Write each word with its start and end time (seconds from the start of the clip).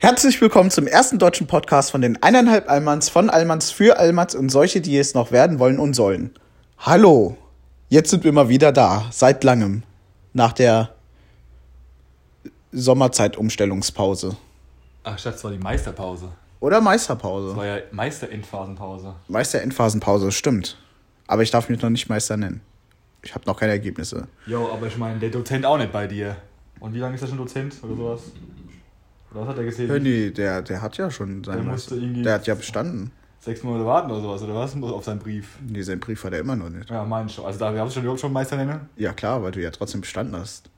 Herzlich 0.00 0.40
willkommen 0.40 0.70
zum 0.70 0.86
ersten 0.86 1.18
deutschen 1.18 1.48
Podcast 1.48 1.90
von 1.90 2.00
den 2.00 2.22
eineinhalb 2.22 2.70
Allmanns, 2.70 3.08
von 3.08 3.28
Allmanns 3.30 3.72
für 3.72 3.98
Allmanns 3.98 4.36
und 4.36 4.48
solche, 4.48 4.80
die 4.80 4.96
es 4.96 5.14
noch 5.14 5.32
werden 5.32 5.58
wollen 5.58 5.80
und 5.80 5.94
sollen. 5.94 6.30
Hallo, 6.78 7.36
jetzt 7.88 8.10
sind 8.10 8.22
wir 8.22 8.30
mal 8.30 8.48
wieder 8.48 8.70
da, 8.70 9.06
seit 9.10 9.42
langem, 9.42 9.82
nach 10.34 10.52
der 10.52 10.94
Sommerzeitumstellungspause. 12.70 14.36
Ach, 15.02 15.18
statt 15.18 15.34
das 15.34 15.42
war 15.42 15.50
die 15.50 15.58
Meisterpause. 15.58 16.28
Oder 16.60 16.80
Meisterpause. 16.80 17.48
Das 17.48 17.56
war 17.56 17.66
ja 17.66 17.78
Meisterendphasenpause. 17.90 19.14
Meister-Endphasenpause, 19.26 20.30
stimmt. 20.30 20.78
Aber 21.26 21.42
ich 21.42 21.50
darf 21.50 21.68
mich 21.68 21.82
noch 21.82 21.90
nicht 21.90 22.08
Meister 22.08 22.36
nennen. 22.36 22.60
Ich 23.22 23.34
habe 23.34 23.44
noch 23.46 23.58
keine 23.58 23.72
Ergebnisse. 23.72 24.28
Jo, 24.46 24.70
aber 24.72 24.86
ich 24.86 24.96
meine, 24.96 25.18
der 25.18 25.30
Dozent 25.30 25.66
auch 25.66 25.76
nicht 25.76 25.90
bei 25.90 26.06
dir. 26.06 26.36
Und 26.78 26.94
wie 26.94 27.00
lange 27.00 27.16
ist 27.16 27.22
er 27.22 27.26
schon 27.26 27.38
Dozent 27.38 27.74
oder 27.82 27.96
sowas? 27.96 28.20
Oder 29.30 29.40
was 29.42 29.48
hat 29.48 29.58
er 29.58 29.64
gesehen? 29.64 29.88
Ja, 29.88 29.98
nee, 29.98 30.30
der, 30.30 30.62
der 30.62 30.80
hat 30.82 30.96
ja 30.96 31.10
schon 31.10 31.42
Der 31.42 31.54
seinen 31.54 31.66
musste 31.68 31.94
irgendwie- 31.96 32.22
Der 32.22 32.34
hat 32.34 32.46
ja 32.46 32.54
bestanden. 32.54 33.10
Sechs 33.40 33.62
Monate 33.62 33.86
warten 33.86 34.10
oder 34.10 34.20
sowas, 34.20 34.42
oder 34.42 34.54
was? 34.54 34.74
Auf 34.82 35.04
seinen 35.04 35.20
Brief. 35.20 35.56
Nee, 35.66 35.82
seinen 35.82 36.00
Brief 36.00 36.24
hat 36.24 36.32
er 36.32 36.40
immer 36.40 36.56
noch 36.56 36.68
nicht. 36.70 36.90
Ja, 36.90 37.04
mein 37.04 37.28
schon. 37.28 37.44
Also 37.46 37.58
da 37.58 37.72
wir 37.72 37.80
haben 37.80 37.90
schon 37.90 38.02
überhaupt 38.02 38.20
schon 38.20 38.32
Meister 38.32 38.56
nennen. 38.56 38.80
Ja, 38.96 39.12
klar, 39.12 39.42
weil 39.42 39.52
du 39.52 39.60
ja 39.62 39.70
trotzdem 39.70 40.00
bestanden 40.00 40.34
hast. 40.36 40.68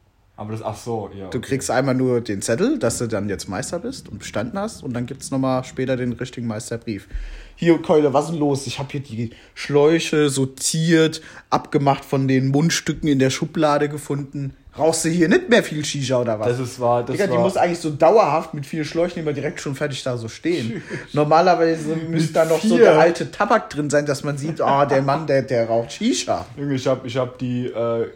Aber 0.41 0.53
das, 0.53 0.63
ach 0.63 0.75
so, 0.75 1.11
ja. 1.15 1.29
Du 1.29 1.39
kriegst 1.39 1.71
einmal 1.71 1.95
nur 1.95 2.23
den 2.23 2.41
Zettel, 2.41 2.79
dass 2.79 2.97
du 2.97 3.07
dann 3.07 3.29
jetzt 3.29 3.47
Meister 3.47 3.79
bist 3.79 4.09
und 4.09 4.21
bestanden 4.21 4.59
hast 4.59 4.83
und 4.83 4.95
dann 4.95 5.05
gibt 5.05 5.21
es 5.21 5.31
nochmal 5.31 5.65
später 5.65 5.99
den 5.99 6.15
richtigen 6.15 6.47
Meisterbrief. 6.47 7.09
Hier, 7.57 7.77
Keule, 7.83 8.15
was 8.15 8.25
ist 8.25 8.31
denn 8.31 8.41
los? 8.41 8.67
Ich 8.67 8.79
habe 8.79 8.89
hier 8.91 9.01
die 9.01 9.33
Schläuche 9.53 10.31
sortiert, 10.31 11.21
abgemacht 11.51 12.07
von 12.07 12.27
den 12.27 12.49
Mundstücken 12.49 13.07
in 13.07 13.19
der 13.19 13.29
Schublade 13.29 13.91
gefunden. 13.91 14.57
Rauchst 14.79 15.05
du 15.05 15.11
hier 15.11 15.29
nicht 15.29 15.51
mehr 15.51 15.63
viel 15.63 15.85
Shisha 15.85 16.19
oder 16.19 16.41
was? 16.41 16.47
Das 16.49 16.59
ist 16.59 16.81
war, 16.81 17.03
das 17.03 17.17
Digga, 17.17 17.27
die 17.27 17.35
war, 17.35 17.41
muss 17.41 17.59
eigentlich 17.59 17.81
so 17.81 17.91
dauerhaft 17.91 18.55
mit 18.55 18.65
vier 18.65 18.87
Schläuchen 18.87 19.21
immer 19.21 19.35
direkt 19.35 19.61
schon 19.61 19.75
fertig 19.75 20.03
da 20.05 20.17
so 20.17 20.29
stehen. 20.29 20.83
Normalerweise 21.13 21.97
müsste 21.97 22.33
da 22.33 22.45
noch 22.47 22.63
so 22.63 22.77
vier? 22.77 22.87
der 22.87 22.99
alte 22.99 23.31
Tabak 23.31 23.69
drin 23.69 23.91
sein, 23.91 24.07
dass 24.07 24.25
man 24.25 24.39
sieht, 24.39 24.63
ah, 24.63 24.87
der 24.87 25.03
Mann, 25.03 25.27
der, 25.27 25.43
der 25.43 25.67
raucht 25.67 25.93
Shisha. 25.93 26.47
Junge, 26.57 26.77
ich 26.77 26.87
hab, 26.87 27.05
ich 27.05 27.19
hab 27.19 27.37
die 27.37 27.67
äh, 27.67 28.07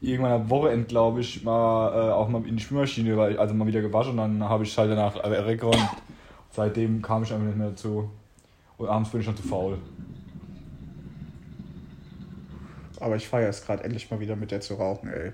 irgendwann 0.00 0.32
am 0.32 0.50
Wochenende, 0.50 0.86
glaube 0.86 1.20
ich, 1.20 1.42
mal 1.42 1.92
äh, 1.92 2.12
auch 2.12 2.28
mal 2.28 2.46
in 2.46 2.56
die 2.56 2.62
Spülmaschine, 2.62 3.16
weil 3.16 3.38
also 3.38 3.54
mal 3.54 3.66
wieder 3.66 3.80
gewaschen 3.80 4.12
und 4.12 4.18
dann 4.18 4.48
habe 4.48 4.64
ich 4.64 4.76
halt 4.76 4.90
danach 4.90 5.16
äh, 5.16 5.46
weggeräumt. 5.46 5.88
Seitdem 6.50 7.02
kam 7.02 7.22
ich 7.22 7.32
einfach 7.32 7.46
nicht 7.46 7.58
mehr 7.58 7.70
dazu. 7.70 8.10
Und 8.76 8.88
abends 8.88 9.10
bin 9.10 9.20
ich 9.20 9.26
schon 9.26 9.36
zu 9.36 9.42
faul. 9.42 9.78
Aber 13.00 13.16
ich 13.16 13.28
feiere 13.28 13.48
es 13.48 13.64
gerade 13.64 13.84
endlich 13.84 14.10
mal 14.10 14.20
wieder 14.20 14.36
mit 14.36 14.50
der 14.50 14.60
zu 14.60 14.74
rauchen, 14.74 15.08
ey. 15.08 15.32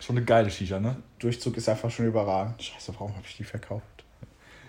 Schon 0.00 0.16
eine 0.16 0.24
geile 0.24 0.50
Shisha, 0.50 0.78
ne? 0.78 0.96
Durchzug 1.18 1.56
ist 1.56 1.68
einfach 1.68 1.90
schon 1.90 2.06
überragend. 2.06 2.62
Scheiße, 2.62 2.92
warum 2.94 3.12
habe 3.12 3.24
ich 3.26 3.36
die 3.36 3.44
verkauft? 3.44 4.04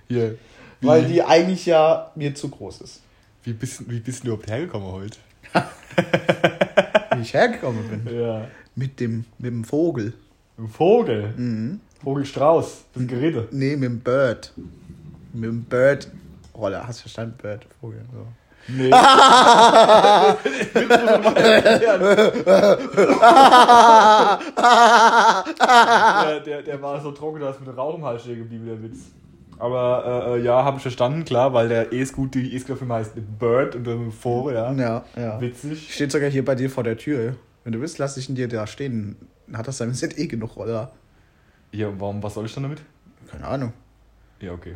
Hier. 0.08 0.38
Wie, 0.80 0.88
Weil 0.88 1.06
die 1.06 1.22
eigentlich 1.22 1.66
ja 1.66 2.12
mir 2.16 2.34
zu 2.34 2.50
groß 2.50 2.82
ist. 2.82 3.02
Wie 3.44 3.54
bist, 3.54 3.90
wie 3.90 4.00
bist 4.00 4.24
du 4.24 4.28
überhaupt 4.28 4.50
hergekommen 4.50 4.92
heute? 4.92 5.18
Wie 7.16 7.22
ich 7.22 7.34
hergekommen 7.34 7.88
bin. 7.90 8.20
Ja. 8.20 8.48
Mit 8.80 9.00
dem, 9.02 9.26
mit 9.40 9.52
dem 9.52 9.66
Vogel. 9.66 10.14
Ein 10.58 10.70
Vogel. 10.70 11.34
Mhm. 11.36 11.82
Vogelstrauß. 12.02 12.86
Das 12.94 13.08
Gerede. 13.08 13.50
Nee, 13.52 13.76
mit 13.76 13.90
dem 13.90 14.00
Bird. 14.00 14.54
Mit 15.34 15.50
dem 15.50 15.66
Bird-Roller. 15.66 16.88
Hast 16.88 17.00
du 17.00 17.02
verstanden? 17.02 17.34
Bird, 17.42 17.68
Vogel. 17.82 18.06
So. 18.14 18.26
Nee. 18.70 18.90
der, 18.92 20.38
der, 26.40 26.62
der 26.62 26.82
war 26.82 27.02
so 27.02 27.12
trocken, 27.12 27.42
dass 27.42 27.60
mit 27.60 27.76
Rauch 27.76 27.98
im 27.98 28.06
Hals 28.06 28.22
stehen 28.22 28.38
geblieben, 28.38 28.66
der 28.66 28.82
Witz. 28.82 29.00
Aber 29.58 30.26
äh, 30.26 30.38
äh, 30.38 30.42
ja, 30.42 30.64
habe 30.64 30.78
ich 30.78 30.84
verstanden, 30.84 31.26
klar, 31.26 31.54
weil 31.54 31.68
der 31.68 31.92
E-Scooter, 31.92 32.40
die 32.40 32.56
E-Scooter 32.56 32.88
heißt 32.88 33.12
Bird 33.40 33.76
und 33.76 33.86
dann 33.86 34.14
Vogel, 34.14 34.56
ja. 34.56 34.72
Ja, 34.72 35.04
ja. 35.18 35.42
Witzig. 35.42 35.94
Steht 35.94 36.14
sogar 36.14 36.30
hier 36.30 36.46
bei 36.46 36.56
dir 36.56 36.70
vor 36.70 36.86
der 36.86 36.98
Tür. 36.98 37.36
Wenn 37.64 37.74
du 37.74 37.82
willst, 37.82 37.98
lass 37.98 38.18
ich 38.18 38.30
ihn 38.30 38.36
dir 38.36 38.48
da 38.48 38.66
stehen. 38.68 39.16
Hat 39.54 39.68
das 39.68 39.78
sind 39.78 40.18
eh 40.18 40.28
genug 40.28 40.56
Roller. 40.56 40.92
Ja, 41.72 41.88
warum, 42.00 42.24
was 42.24 42.34
soll 42.34 42.46
ich 42.46 42.54
dann 42.54 42.64
damit? 42.64 42.82
Keine 43.30 43.46
Ahnung. 43.46 43.74
Ja, 44.40 44.54
okay. 44.54 44.76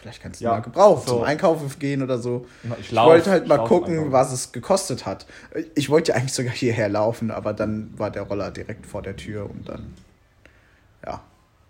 Vielleicht 0.00 0.22
kannst 0.22 0.40
du 0.40 0.44
Ja, 0.44 0.52
mal 0.52 0.60
gebrauchen, 0.60 1.02
so. 1.06 1.14
zum 1.16 1.22
Einkaufen 1.24 1.70
gehen 1.78 2.02
oder 2.02 2.18
so. 2.18 2.46
Ich, 2.62 2.78
Ich 2.80 2.92
lauf- 2.92 3.06
wollte 3.06 3.30
halt 3.30 3.46
mal 3.48 3.58
gucken, 3.64 3.92
einkaufen. 3.94 4.12
was 4.12 4.32
es 4.32 4.52
gekostet 4.52 5.06
hat. 5.06 5.26
Ich 5.74 5.88
wollte 5.90 6.12
ja 6.12 6.16
eigentlich 6.18 6.32
sogar 6.34 6.52
hierher 6.52 6.88
laufen, 6.88 7.30
aber 7.30 7.52
dann 7.52 7.90
war 7.98 8.10
der 8.10 8.22
Roller 8.22 8.50
direkt 8.50 8.86
vor 8.86 9.02
der 9.02 9.16
Tür 9.16 9.48
und 9.50 9.68
dann. 9.68 9.94
Ja. 11.04 11.22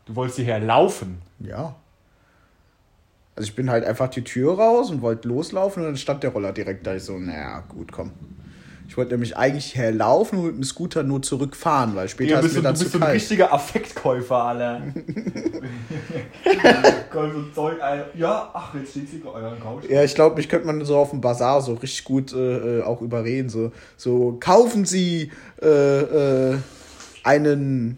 Du 0.07 0.15
wolltest 0.17 0.37
hierher 0.37 0.61
laufen. 0.61 1.23
Ja. 1.39 1.77
Also 3.37 3.49
ich 3.49 3.55
bin 3.57 3.71
halt 3.71 3.85
einfach 3.85 4.09
die 4.09 4.25
Tür 4.25 4.59
raus 4.59 4.91
und 4.91 5.01
wollte 5.03 5.29
loslaufen 5.29 5.83
und 5.83 5.89
dann 5.91 5.97
stand 5.97 6.23
der 6.23 6.31
Roller 6.31 6.53
direkt 6.53 6.87
da. 6.87 6.95
Ich 6.95 7.05
so, 7.05 7.19
naja, 7.19 7.61
gut, 7.69 7.93
komm. 7.93 8.11
Ich 8.91 8.97
wollte 8.97 9.13
nämlich 9.13 9.37
eigentlich 9.37 9.77
herlaufen 9.77 10.41
und 10.41 10.47
mit 10.47 10.57
dem 10.57 10.65
Scooter 10.65 11.05
nur 11.05 11.23
zurückfahren, 11.23 11.95
weil 11.95 12.09
später 12.09 12.33
Ja, 12.33 12.39
ist 12.41 12.55
mir 12.55 12.59
du, 12.59 12.63
dann 12.63 12.75
du 12.75 12.79
zu 12.81 12.85
bist 12.87 12.93
so 12.95 12.99
ein 12.99 13.03
kalt. 13.03 13.15
richtiger 13.15 13.53
Affektkäufer, 13.53 14.35
Alter. 14.37 14.83
Kauf 17.13 17.33
so 17.33 17.43
Zeug, 17.55 17.81
Alter. 17.81 18.09
Ja, 18.19 18.51
ach, 18.53 18.75
jetzt 18.75 18.91
steht 18.91 19.09
sie 19.09 19.23
euren 19.25 19.61
Couch. 19.61 19.85
Ja, 19.89 20.03
ich 20.03 20.13
glaube, 20.17 20.35
mich 20.35 20.49
könnte 20.49 20.67
man 20.67 20.85
so 20.85 20.97
auf 20.97 21.11
dem 21.11 21.21
Bazar 21.21 21.63
so 21.63 21.75
richtig 21.75 22.03
gut 22.03 22.33
äh, 22.33 22.79
äh, 22.79 22.83
auch 22.83 23.01
überreden. 23.01 23.49
So, 23.49 23.71
so 23.97 24.37
kaufen 24.41 24.85
Sie 24.85 25.31
äh, 25.63 25.69
äh, 25.69 26.59
einen 27.23 27.97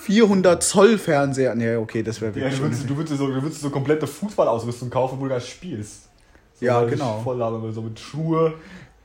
400 0.00 0.64
Zoll 0.64 0.98
Fernseher. 0.98 1.54
Nee, 1.54 1.76
okay, 1.76 2.02
das 2.02 2.20
wäre 2.20 2.32
Ja, 2.32 2.38
wirklich 2.46 2.56
du 2.58 2.64
würdest, 2.64 2.90
du 2.90 2.96
würdest 2.96 3.18
so, 3.18 3.28
du 3.28 3.40
würdest 3.40 3.60
so 3.60 3.70
komplette 3.70 4.08
Fußballausrüstung 4.08 4.90
kaufen, 4.90 5.20
wo 5.20 5.28
du 5.28 5.34
nicht 5.36 5.48
spielst. 5.48 6.08
So, 6.58 6.66
Ja, 6.66 6.82
genau. 6.84 7.20
Voll 7.22 7.36
labern, 7.38 7.72
so 7.72 7.82
mit 7.82 8.00
Schuhe, 8.00 8.54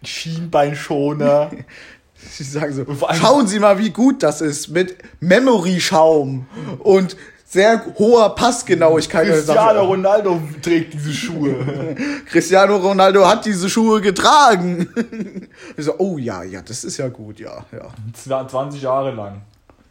Schienbeinschoner. 0.03 1.51
Sie 2.29 2.43
sagen 2.43 2.73
so, 2.73 2.83
schauen 3.13 3.45
Sie 3.47 3.59
mal, 3.59 3.77
wie 3.77 3.91
gut 3.91 4.23
das 4.23 4.41
ist 4.41 4.69
mit 4.69 4.97
Memory-Schaum 5.19 6.47
und 6.79 7.15
sehr 7.45 7.85
hoher 7.97 8.33
Passgenauigkeit. 8.35 9.27
Cristiano 9.27 9.83
Ronaldo 9.85 10.41
trägt 10.61 10.95
diese 10.95 11.13
Schuhe. 11.13 11.95
Cristiano 12.25 12.77
Ronaldo 12.77 13.25
hat 13.25 13.45
diese 13.45 13.69
Schuhe 13.69 14.01
getragen. 14.01 14.87
Ich 15.77 15.85
so, 15.85 15.93
oh 15.99 16.17
ja, 16.17 16.43
ja, 16.43 16.61
das 16.61 16.83
ist 16.83 16.97
ja 16.97 17.07
gut, 17.07 17.39
ja, 17.39 17.65
ja. 17.71 17.87
Zwa- 18.13 18.47
20 18.47 18.81
Jahre 18.81 19.11
lang. 19.11 19.41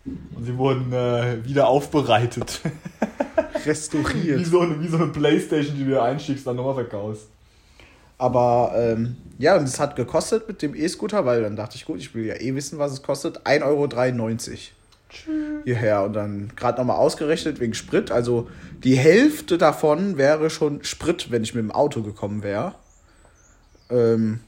Und 0.04 0.44
sie 0.44 0.56
wurden 0.58 0.92
äh, 0.92 1.42
wieder 1.44 1.68
aufbereitet. 1.68 2.60
wie, 2.64 3.68
Restauriert. 3.68 4.46
so 4.46 4.60
eine, 4.62 4.80
wie 4.82 4.88
so 4.88 4.96
eine 4.98 5.06
Playstation, 5.06 5.76
die 5.76 5.84
du 5.84 5.90
dir 5.90 6.02
einschickst, 6.02 6.46
dann 6.46 6.56
nochmal 6.56 6.74
verkaufst. 6.74 7.28
Aber 8.18 8.72
ähm, 8.76 9.16
ja, 9.38 9.56
und 9.56 9.64
es 9.64 9.78
hat 9.78 9.96
gekostet 9.96 10.48
mit 10.48 10.62
dem 10.62 10.74
E-Scooter, 10.74 11.26
weil 11.26 11.42
dann 11.42 11.56
dachte 11.56 11.76
ich, 11.76 11.84
gut, 11.84 11.98
ich 11.98 12.14
will 12.14 12.24
ja 12.24 12.34
eh 12.34 12.54
wissen, 12.54 12.78
was 12.78 12.92
es 12.92 13.02
kostet. 13.02 13.46
1,93 13.46 13.62
Euro. 13.62 15.60
Hierher. 15.64 16.04
Und 16.04 16.14
dann 16.14 16.52
gerade 16.56 16.78
nochmal 16.78 16.96
ausgerechnet 16.96 17.60
wegen 17.60 17.74
Sprit. 17.74 18.10
Also 18.10 18.48
die 18.82 18.96
Hälfte 18.96 19.58
davon 19.58 20.16
wäre 20.16 20.50
schon 20.50 20.82
Sprit, 20.84 21.30
wenn 21.30 21.42
ich 21.42 21.54
mit 21.54 21.62
dem 21.62 21.70
Auto 21.70 22.02
gekommen 22.02 22.42
wäre. 22.42 22.74
Ähm, 23.90 24.40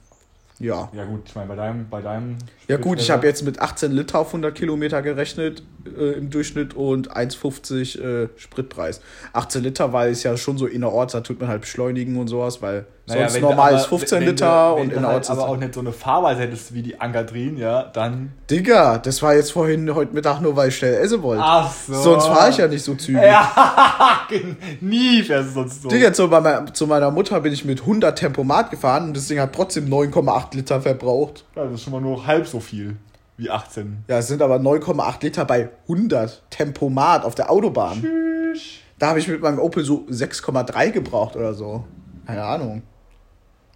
ja. 0.58 0.90
Ja 0.92 1.04
gut, 1.04 1.22
ich 1.26 1.34
meine, 1.34 1.48
bei 1.48 1.54
deinem, 1.54 1.88
bei 1.88 2.02
deinem 2.02 2.36
Ja 2.66 2.78
gut, 2.78 3.00
ich 3.00 3.10
habe 3.10 3.26
jetzt 3.26 3.44
mit 3.44 3.60
18 3.60 3.92
Liter 3.92 4.18
auf 4.18 4.28
100 4.28 4.54
Kilometer 4.54 5.02
gerechnet 5.02 5.62
äh, 5.96 6.12
im 6.14 6.30
Durchschnitt 6.30 6.74
und 6.74 7.14
1,50 7.14 8.00
äh, 8.00 8.28
Spritpreis. 8.36 9.00
18 9.34 9.62
Liter, 9.62 9.92
weil 9.92 10.10
es 10.10 10.24
ja 10.24 10.36
schon 10.36 10.58
so 10.58 10.66
innerorts, 10.66 11.12
da 11.12 11.20
tut 11.20 11.40
man 11.40 11.48
halt 11.48 11.60
beschleunigen 11.60 12.16
und 12.16 12.26
sowas, 12.26 12.60
weil 12.60 12.86
Naja, 13.08 13.22
sonst 13.22 13.34
wenn 13.34 13.42
normal 13.42 13.74
ist 13.74 13.86
15 13.86 14.20
wenn 14.20 14.28
Liter 14.28 14.70
du, 14.70 14.76
wenn 14.76 14.82
und 14.82 14.90
du 14.90 14.96
innerorts 14.96 15.28
halt 15.28 15.38
aber 15.38 15.48
auch 15.48 15.56
nicht 15.56 15.74
so 15.74 15.80
eine 15.80 15.92
Fahrweise 15.92 16.42
hättest 16.42 16.74
wie 16.74 16.82
die 16.82 17.00
Ankatrin, 17.00 17.56
ja, 17.56 17.84
dann. 17.84 18.32
Digga, 18.50 18.98
das 18.98 19.22
war 19.22 19.34
jetzt 19.34 19.52
vorhin 19.52 19.94
heute 19.94 20.14
Mittag 20.14 20.40
nur, 20.40 20.54
weil 20.56 20.68
ich 20.68 20.76
schnell 20.76 20.94
essen 20.94 21.22
wollte. 21.22 21.42
Ach 21.44 21.72
so. 21.72 21.94
Sonst 21.94 22.26
fahre 22.26 22.50
ich 22.50 22.58
ja 22.58 22.68
nicht 22.68 22.84
so 22.84 22.94
zügig. 22.94 23.22
Ja, 23.22 24.20
nie 24.80 25.22
fährst 25.22 25.50
du 25.50 25.54
sonst 25.54 25.82
so. 25.82 25.88
Digga, 25.88 26.12
zu 26.12 26.28
meiner, 26.28 26.72
zu 26.72 26.86
meiner 26.86 27.10
Mutter 27.10 27.40
bin 27.40 27.52
ich 27.52 27.64
mit 27.64 27.80
100 27.80 28.18
Tempomat 28.18 28.70
gefahren 28.70 29.08
und 29.08 29.16
das 29.16 29.26
Ding 29.28 29.40
hat 29.40 29.54
trotzdem 29.54 29.88
9,8 29.88 30.54
Liter 30.56 30.80
verbraucht. 30.80 31.44
Ja, 31.56 31.64
das 31.64 31.74
ist 31.74 31.82
schon 31.82 31.92
mal 31.92 32.00
nur 32.00 32.26
halb 32.26 32.46
so 32.46 32.60
viel 32.60 32.96
wie 33.38 33.50
18. 33.50 34.04
Ja, 34.08 34.18
es 34.18 34.28
sind 34.28 34.42
aber 34.42 34.56
9,8 34.56 35.22
Liter 35.22 35.44
bei 35.44 35.70
100 35.88 36.42
Tempomat 36.50 37.24
auf 37.24 37.34
der 37.34 37.50
Autobahn. 37.50 38.00
Tschüss. 38.02 38.62
Da 38.98 39.08
habe 39.10 39.20
ich 39.20 39.28
mit 39.28 39.40
meinem 39.40 39.60
Opel 39.60 39.84
so 39.84 40.04
6,3 40.10 40.90
gebraucht 40.90 41.36
oder 41.36 41.54
so. 41.54 41.84
Keine 42.26 42.42
Ahnung. 42.42 42.82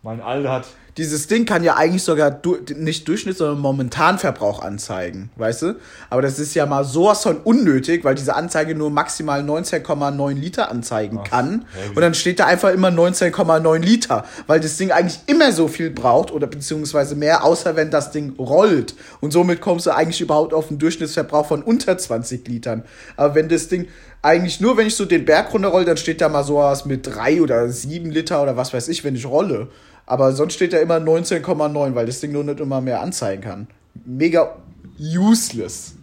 Mein 0.04 0.20
Alter 0.20 0.50
hat. 0.50 0.66
dieses 0.96 1.28
Ding 1.28 1.46
kann 1.46 1.62
ja 1.62 1.76
eigentlich 1.76 2.02
sogar 2.02 2.32
du, 2.32 2.56
nicht 2.76 3.06
Durchschnitt, 3.06 3.36
sondern 3.36 3.60
Momentanverbrauch 3.60 4.60
anzeigen, 4.60 5.30
weißt 5.36 5.62
du? 5.62 5.74
Aber 6.10 6.22
das 6.22 6.40
ist 6.40 6.54
ja 6.54 6.66
mal 6.66 6.84
sowas 6.84 7.22
von 7.22 7.36
unnötig, 7.38 8.02
weil 8.04 8.16
diese 8.16 8.34
Anzeige 8.34 8.74
nur 8.74 8.90
maximal 8.90 9.42
19,9 9.42 10.34
Liter 10.34 10.70
anzeigen 10.72 11.20
Ach, 11.22 11.30
kann. 11.30 11.64
wie- 11.90 11.94
Und 11.96 12.00
dann 12.02 12.14
steht 12.14 12.40
da 12.40 12.46
einfach 12.46 12.70
immer 12.72 12.90
19,9 12.90 13.78
Liter, 13.80 14.24
weil 14.48 14.58
das 14.58 14.76
Ding 14.76 14.90
eigentlich 14.90 15.20
immer 15.26 15.52
so 15.52 15.68
viel 15.68 15.90
braucht 15.90 16.32
oder 16.32 16.48
beziehungsweise 16.48 17.14
mehr, 17.14 17.44
außer 17.44 17.76
wenn 17.76 17.90
das 17.92 18.10
Ding 18.10 18.34
rollt. 18.38 18.96
Und 19.20 19.32
somit 19.32 19.60
kommst 19.60 19.86
du 19.86 19.92
eigentlich 19.92 20.20
überhaupt 20.20 20.52
auf 20.52 20.68
einen 20.68 20.80
Durchschnittsverbrauch 20.80 21.46
von 21.46 21.62
unter 21.62 21.96
20 21.96 22.46
Litern. 22.48 22.82
Aber 23.16 23.36
wenn 23.36 23.48
das 23.48 23.68
Ding 23.68 23.86
eigentlich 24.20 24.60
nur, 24.60 24.76
wenn 24.76 24.86
ich 24.86 24.94
so 24.94 25.04
den 25.04 25.24
Berg 25.24 25.52
runterroll, 25.52 25.84
dann 25.84 25.96
steht 25.96 26.20
da 26.20 26.28
mal 26.28 26.44
sowas 26.44 26.84
mit 26.84 27.06
3 27.06 27.40
oder 27.42 27.68
7 27.68 28.10
Liter 28.10 28.42
oder 28.42 28.56
was 28.56 28.72
weiß 28.72 28.88
ich, 28.88 29.02
wenn 29.04 29.16
ich 29.16 29.26
rolle. 29.26 29.68
Aber 30.06 30.32
sonst 30.32 30.54
steht 30.54 30.72
da 30.72 30.78
immer 30.78 30.96
19,9, 30.96 31.94
weil 31.94 32.06
das 32.06 32.20
Ding 32.20 32.32
nur 32.32 32.44
nicht 32.44 32.60
immer 32.60 32.80
mehr 32.80 33.00
anzeigen 33.00 33.42
kann. 33.42 33.68
Mega 34.04 34.56
useless. 34.98 35.94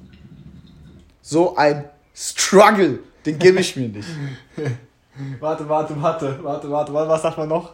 So 1.21 1.55
ein 1.55 1.85
Struggle, 2.15 2.99
den 3.25 3.39
gebe 3.39 3.59
ich 3.59 3.75
mir 3.75 3.89
nicht. 3.89 4.07
Warte, 5.39 5.67
warte, 5.67 6.01
warte, 6.01 6.39
warte, 6.43 6.71
warte, 6.71 6.93
warte, 6.93 7.09
was 7.09 7.21
sagt 7.21 7.37
man 7.37 7.49
noch? 7.49 7.73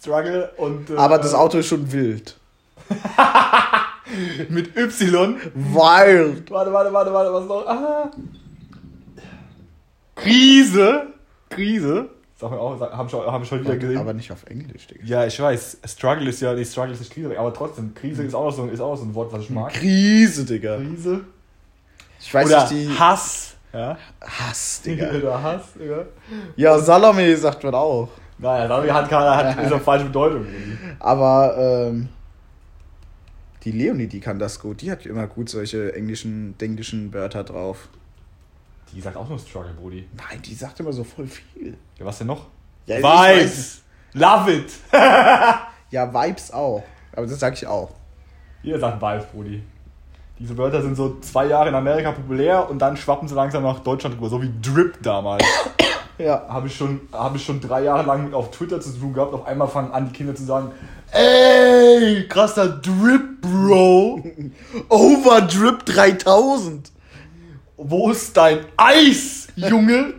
Struggle 0.00 0.50
und. 0.56 0.88
Äh, 0.88 0.96
Aber 0.96 1.18
das 1.18 1.34
Auto 1.34 1.58
ist 1.58 1.66
schon 1.66 1.92
wild. 1.92 2.34
Mit 4.48 4.74
Y. 4.74 5.36
Wild. 5.54 6.50
Warte, 6.50 6.72
warte, 6.72 6.92
warte, 6.92 7.12
warte, 7.12 7.32
was 7.34 7.44
noch? 7.44 7.66
Ah. 7.66 8.10
Krise. 10.14 11.08
Krise. 11.50 12.08
Sag 12.40 12.52
mal 12.52 12.58
auch, 12.58 12.80
hab 12.80 13.04
ich, 13.06 13.10
schon- 13.10 13.26
hab 13.26 13.42
ich 13.42 13.48
schon 13.48 13.60
wieder 13.62 13.76
gesehen. 13.76 13.98
Aber 13.98 14.12
nicht 14.12 14.30
auf 14.30 14.44
Englisch, 14.46 14.86
Digga. 14.86 15.04
ja, 15.04 15.26
ich 15.26 15.40
weiß. 15.40 15.78
Struggle 15.86 16.28
ist 16.28 16.40
ja, 16.40 16.54
die 16.54 16.64
Struggle 16.64 16.92
ist 16.92 17.00
nicht 17.00 17.12
Krise, 17.12 17.36
aber 17.36 17.52
trotzdem, 17.52 17.92
Krise 17.94 18.22
ist 18.22 18.34
auch 18.34 18.44
noch 18.44 18.52
so, 18.52 18.66
ist 18.66 18.80
auch 18.80 18.94
so 18.94 19.04
ein 19.04 19.14
Wort, 19.14 19.32
was 19.32 19.42
ich 19.42 19.50
mag. 19.50 19.72
Krise, 19.72 20.44
Digga. 20.44 20.76
Krise. 20.76 21.22
Ich 22.20 22.32
weiß 22.32 22.46
Oder 22.46 22.60
nicht, 22.70 22.70
die 22.72 22.98
Hass. 22.98 23.54
Ja. 23.72 23.98
Hass, 24.20 24.82
Digga. 24.82 25.10
Oder 25.14 25.42
Hass, 25.42 25.72
Digga. 25.74 26.04
Ja, 26.54 26.78
Salome 26.78 27.36
sagt 27.36 27.64
man 27.64 27.74
auch. 27.74 28.08
Naja, 28.38 28.68
damit 28.68 28.92
hat 28.92 29.08
keiner, 29.08 29.36
hat, 29.36 29.58
eine 29.58 29.80
falsche 29.80 30.04
Bedeutung. 30.06 30.46
Aber 31.00 31.88
ähm, 31.88 32.08
die 33.64 33.72
Leonie, 33.72 34.06
die 34.06 34.20
kann 34.20 34.38
das 34.38 34.60
gut. 34.60 34.80
Die 34.80 34.92
hat 34.92 35.04
immer 35.06 35.26
gut 35.26 35.48
solche 35.48 35.92
englischen, 35.94 36.54
englischen 36.60 37.12
Wörter 37.12 37.42
drauf. 37.42 37.88
Die 38.92 39.00
sagt 39.00 39.16
auch 39.16 39.28
nur 39.28 39.38
Struggle, 39.38 39.72
Brudi. 39.72 40.08
Nein, 40.16 40.40
die 40.42 40.54
sagt 40.54 40.80
immer 40.80 40.92
so 40.92 41.04
voll 41.04 41.26
viel. 41.26 41.76
Ja, 41.98 42.06
was 42.06 42.18
denn 42.18 42.26
noch? 42.26 42.46
Ja. 42.86 42.96
Vibes. 42.96 43.82
Love 44.14 44.52
it. 44.52 44.72
Ja, 45.90 46.12
Vibes 46.12 46.52
auch. 46.52 46.82
Aber 47.16 47.26
das 47.26 47.40
sag 47.40 47.54
ich 47.54 47.66
auch. 47.66 47.90
Jeder 48.62 48.78
sagt 48.78 49.00
Vibes, 49.00 49.24
Brudi. 49.32 49.62
Diese 50.38 50.56
Wörter 50.58 50.82
sind 50.82 50.96
so 50.96 51.18
zwei 51.20 51.46
Jahre 51.46 51.70
in 51.70 51.74
Amerika 51.74 52.12
populär 52.12 52.68
und 52.68 52.78
dann 52.78 52.96
schwappen 52.96 53.26
sie 53.26 53.34
langsam 53.34 53.62
nach 53.62 53.80
Deutschland 53.80 54.16
rüber, 54.16 54.28
so 54.28 54.42
wie 54.42 54.52
Drip 54.60 55.02
damals. 55.02 55.44
Ja. 56.18 56.46
Habe 56.48 56.66
ich, 56.66 56.74
schon, 56.74 57.02
hab 57.12 57.36
ich 57.36 57.44
schon 57.44 57.60
drei 57.60 57.84
Jahre 57.84 58.04
lang 58.04 58.34
auf 58.34 58.50
Twitter 58.50 58.80
zu 58.80 58.90
tun 58.90 59.14
gehabt. 59.14 59.32
Auf 59.32 59.46
einmal 59.46 59.68
fangen 59.68 59.92
an, 59.92 60.08
die 60.08 60.12
Kinder 60.12 60.34
zu 60.34 60.42
sagen: 60.44 60.72
Ey, 61.12 62.26
krasser 62.28 62.68
Drip, 62.68 63.40
Bro. 63.40 64.24
Overdrip 64.88 65.86
3000. 65.86 66.90
Wo 67.80 68.10
ist 68.10 68.36
dein 68.36 68.64
Eis, 68.76 69.46
Junge? 69.54 70.12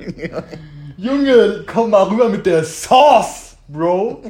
Junge, 0.98 1.66
komm 1.68 1.90
mal 1.90 2.04
rüber 2.04 2.30
mit 2.30 2.46
der 2.46 2.64
Sauce, 2.64 3.58
Bro. 3.68 4.22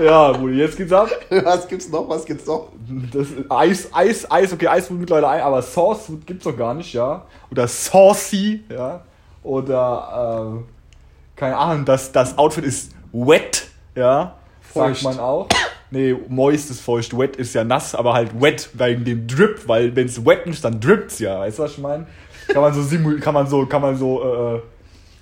Ja, 0.00 0.30
Brudi, 0.30 0.58
jetzt 0.58 0.76
geht's 0.76 0.92
ab. 0.92 1.10
Was 1.30 1.66
gibt's 1.66 1.88
noch? 1.88 2.08
Was 2.08 2.24
gibt's 2.24 2.46
noch? 2.46 2.68
Das 3.12 3.26
Eis, 3.48 3.88
Eis, 3.92 4.30
Eis, 4.30 4.52
okay, 4.52 4.68
Eis 4.68 4.88
wird 4.88 5.00
mittlerweile 5.00 5.28
ein, 5.28 5.40
aber 5.40 5.60
Sauce 5.62 6.12
gibt's 6.24 6.44
noch 6.44 6.56
gar 6.56 6.74
nicht, 6.74 6.92
ja. 6.92 7.26
Oder 7.50 7.66
Saucy, 7.66 8.62
ja. 8.70 9.00
Oder, 9.42 10.62
äh, 10.62 11.38
keine 11.38 11.56
Ahnung, 11.56 11.84
das, 11.84 12.12
das 12.12 12.38
Outfit 12.38 12.64
ist 12.64 12.92
wet, 13.12 13.66
ja. 13.96 14.36
Feucht. 14.60 15.00
Sagt 15.00 15.16
man 15.16 15.24
auch. 15.24 15.48
Nee, 15.90 16.14
moist 16.28 16.70
ist 16.70 16.82
feucht, 16.82 17.18
wet 17.18 17.36
ist 17.36 17.54
ja 17.54 17.64
nass, 17.64 17.94
aber 17.94 18.12
halt 18.12 18.40
wet 18.40 18.68
wegen 18.74 19.04
dem 19.04 19.26
Drip, 19.26 19.66
weil 19.66 19.96
wenn's 19.96 20.24
wet 20.24 20.46
ist, 20.46 20.64
dann 20.64 20.78
drippt's 20.80 21.18
ja. 21.18 21.40
Weißt 21.40 21.58
du, 21.58 21.62
was 21.62 21.72
ich 21.72 21.78
meine? 21.78 22.06
Kann 22.48 22.62
man 22.62 22.74
so 22.74 22.82
simul 22.82 23.20
kann 23.20 23.34
man 23.34 23.46
so, 23.46 23.66
kann 23.66 23.82
man 23.82 23.96
so, 23.96 24.22
äh, 24.56 24.60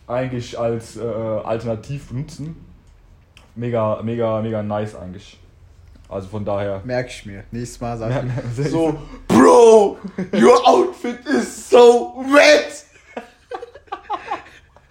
eigentlich 0.07 0.59
als 0.59 0.97
äh, 0.97 1.03
Alternativ 1.03 2.09
benutzen. 2.09 2.57
Mega, 3.55 4.01
mega, 4.03 4.41
mega 4.41 4.63
nice 4.63 4.95
eigentlich. 4.95 5.39
Also 6.09 6.29
von 6.29 6.45
daher. 6.45 6.83
Merk 6.85 7.09
ich 7.09 7.27
mir. 7.27 7.45
Nächstes 7.51 7.81
Mal 7.81 7.99
sag 7.99 8.25
ich 8.57 8.71
so, 8.71 8.97
Bro, 9.27 9.99
your 10.33 10.67
outfit 10.67 11.19
is 11.27 11.69
so 11.69 12.25
wet. 12.29 12.85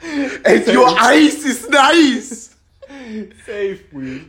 And 0.43 0.67
your 0.67 0.89
eyes 1.01 1.45
is 1.45 1.69
nice. 1.69 2.51
Safe, 3.45 3.79
Will. 3.91 4.21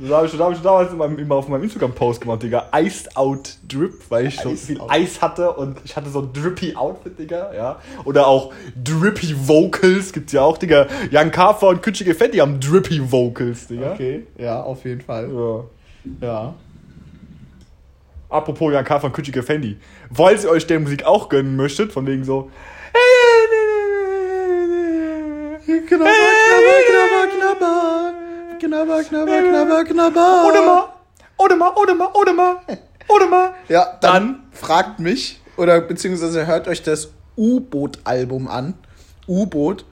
Das 0.00 0.10
habe 0.12 0.26
ich, 0.26 0.32
schon- 0.32 0.40
hab 0.40 0.50
ich 0.50 0.56
schon 0.56 0.64
damals 0.64 0.92
in 0.92 0.98
meinem, 0.98 1.18
immer 1.18 1.34
auf 1.36 1.48
meinem 1.48 1.62
Instagram-Post 1.64 2.20
gemacht, 2.20 2.42
Digga. 2.42 2.68
Iced 2.74 3.16
Out 3.16 3.56
Drip, 3.68 3.94
weil 4.08 4.26
ich 4.26 4.38
so 4.40 4.50
viel 4.54 4.80
out. 4.80 4.90
Eis 4.90 5.20
hatte 5.22 5.52
und 5.52 5.78
ich 5.84 5.96
hatte 5.96 6.08
so 6.10 6.20
ein 6.20 6.32
drippy 6.32 6.76
Outfit, 6.76 7.18
Digga, 7.18 7.52
ja. 7.54 7.80
Oder 8.04 8.26
auch 8.26 8.52
drippy 8.82 9.34
Vocals 9.48 10.12
gibt's 10.12 10.32
ja 10.32 10.42
auch, 10.42 10.58
Digga. 10.58 10.86
Jan 11.10 11.30
Kafer 11.30 11.68
und 11.68 11.82
Kütschige 11.82 12.14
Fetti 12.14 12.38
haben 12.38 12.60
drippy 12.60 13.10
Vocals, 13.10 13.66
Digga. 13.68 13.92
Okay, 13.92 14.26
ja, 14.38 14.60
auf 14.62 14.84
jeden 14.84 15.00
Fall. 15.00 15.28
Ja. 15.32 15.64
Ja. 16.26 16.54
Apropos 18.28 18.72
Jan 18.72 18.84
Kafer 18.84 19.06
und 19.06 19.12
Kütschige 19.12 19.42
Fendi. 19.42 19.76
Falls 20.12 20.44
ihr 20.44 20.50
euch 20.50 20.66
der 20.66 20.80
Musik 20.80 21.04
auch 21.04 21.28
gönnen 21.28 21.56
möchtet, 21.56 21.92
von 21.92 22.06
wegen 22.06 22.24
so. 22.24 22.50
Knabber, 25.66 26.04
knabber, 26.04 26.78
knabber, 26.86 27.26
knabber, 27.36 27.95
knabber, 28.66 29.02
knabber, 29.04 29.42
knabber, 29.42 29.84
knabber. 29.84 30.44
Oder 31.38 31.56
mal, 31.56 31.72
oder 31.74 31.94
mal, 31.94 32.08
oder 32.14 32.32
mal, 32.32 32.56
oder 33.08 33.26
mal. 33.28 33.52
Ja, 33.68 33.98
dann, 34.00 34.44
fragt 34.52 34.98
mich 35.00 35.40
oder 35.56 35.80
beziehungsweise 35.80 36.46
hört 36.46 36.68
euch 36.68 36.82
das 36.82 37.08
U-Boot-Album 37.36 38.48
an. 38.48 38.74
U-Boot 39.28 39.84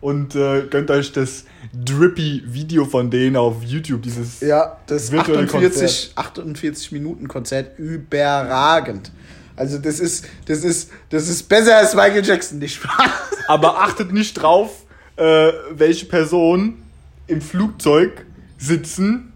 und 0.00 0.34
äh, 0.34 0.62
gönnt 0.68 0.90
euch 0.90 1.12
das 1.12 1.44
drippy 1.72 2.42
Video 2.46 2.84
von 2.86 3.10
denen 3.10 3.36
auf 3.36 3.62
YouTube. 3.62 4.02
Dieses 4.02 4.40
Ja, 4.40 4.78
das 4.86 5.12
Virtuelle 5.12 5.44
48, 5.44 6.12
48 6.16 6.92
Minuten 6.92 7.28
Konzert 7.28 7.78
überragend. 7.78 9.12
Also 9.56 9.78
das 9.78 10.00
ist, 10.00 10.26
das 10.46 10.64
ist, 10.64 10.90
das 11.10 11.28
ist 11.28 11.48
besser 11.48 11.76
als 11.76 11.94
Michael 11.94 12.24
Jackson, 12.24 12.58
nicht 12.58 12.74
Spaß. 12.74 13.10
Aber 13.48 13.80
achtet 13.80 14.12
nicht 14.12 14.34
drauf, 14.34 14.84
äh, 15.16 15.52
welche 15.70 16.06
Personen 16.06 16.82
im 17.26 17.40
Flugzeug 17.40 18.26
sitzen. 18.58 19.32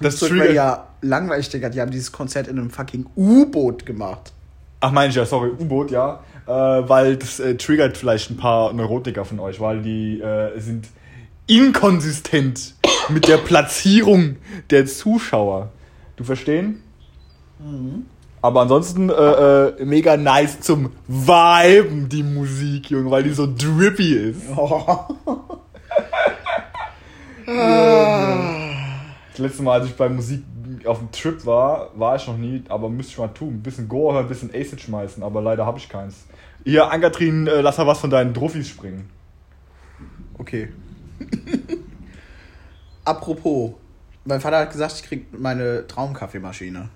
Das 0.00 0.20
wäre 0.22 0.30
triggert. 0.30 0.54
ja 0.54 0.88
langweilig, 1.00 1.48
Digga. 1.48 1.68
Die 1.68 1.80
haben 1.80 1.90
dieses 1.90 2.12
Konzert 2.12 2.48
in 2.48 2.58
einem 2.58 2.70
fucking 2.70 3.06
U-Boot 3.16 3.86
gemacht. 3.86 4.32
Ach, 4.80 4.92
meine 4.92 5.10
ich 5.10 5.16
ja, 5.16 5.24
sorry, 5.24 5.50
U-Boot, 5.50 5.90
ja. 5.90 6.20
Äh, 6.46 6.50
weil 6.50 7.16
das 7.16 7.40
äh, 7.40 7.56
triggert 7.56 7.96
vielleicht 7.96 8.30
ein 8.30 8.36
paar 8.36 8.72
Neurotiker 8.72 9.24
von 9.24 9.40
euch, 9.40 9.58
weil 9.58 9.82
die 9.82 10.20
äh, 10.20 10.58
sind 10.60 10.86
inkonsistent 11.46 12.74
mit 13.08 13.26
der 13.26 13.38
Platzierung 13.38 14.36
der 14.70 14.86
Zuschauer. 14.86 15.70
Du 16.16 16.24
verstehen? 16.24 16.82
Aber 18.46 18.60
ansonsten 18.60 19.10
äh, 19.10 19.12
äh, 19.12 19.84
mega 19.84 20.16
nice 20.16 20.60
zum 20.60 20.92
Viben, 21.08 22.08
die 22.08 22.22
Musik, 22.22 22.90
Junge, 22.90 23.10
weil 23.10 23.24
die 23.24 23.32
so 23.32 23.48
drippy 23.52 24.14
ist. 24.14 24.42
Das 27.46 29.38
letzte 29.38 29.62
Mal, 29.62 29.80
als 29.80 29.88
ich 29.88 29.94
bei 29.94 30.08
Musik 30.08 30.42
auf 30.84 30.98
dem 30.98 31.12
Trip 31.12 31.44
war, 31.46 31.90
war 31.96 32.16
ich 32.16 32.26
noch 32.26 32.36
nie, 32.36 32.64
aber 32.68 32.88
müsste 32.88 33.12
ich 33.12 33.18
mal 33.18 33.28
tun. 33.28 33.54
Ein 33.54 33.62
bisschen 33.62 33.88
Gore 33.88 34.14
hören, 34.14 34.24
ein 34.24 34.28
bisschen 34.28 34.50
Acid 34.50 34.80
schmeißen, 34.80 35.22
aber 35.22 35.42
leider 35.42 35.64
habe 35.66 35.78
ich 35.78 35.88
keins. 35.88 36.24
Hier, 36.64 36.90
Ankatrin, 36.90 37.46
äh, 37.46 37.60
lass 37.60 37.78
mal 37.78 37.86
was 37.86 38.00
von 38.00 38.10
deinen 38.10 38.34
Trophys 38.34 38.68
springen. 38.68 39.10
Okay. 40.38 40.70
Apropos, 43.04 43.72
mein 44.24 44.40
Vater 44.40 44.58
hat 44.58 44.72
gesagt, 44.72 44.94
ich 44.96 45.02
krieg 45.02 45.38
meine 45.38 45.86
Traumkaffeemaschine. 45.86 46.88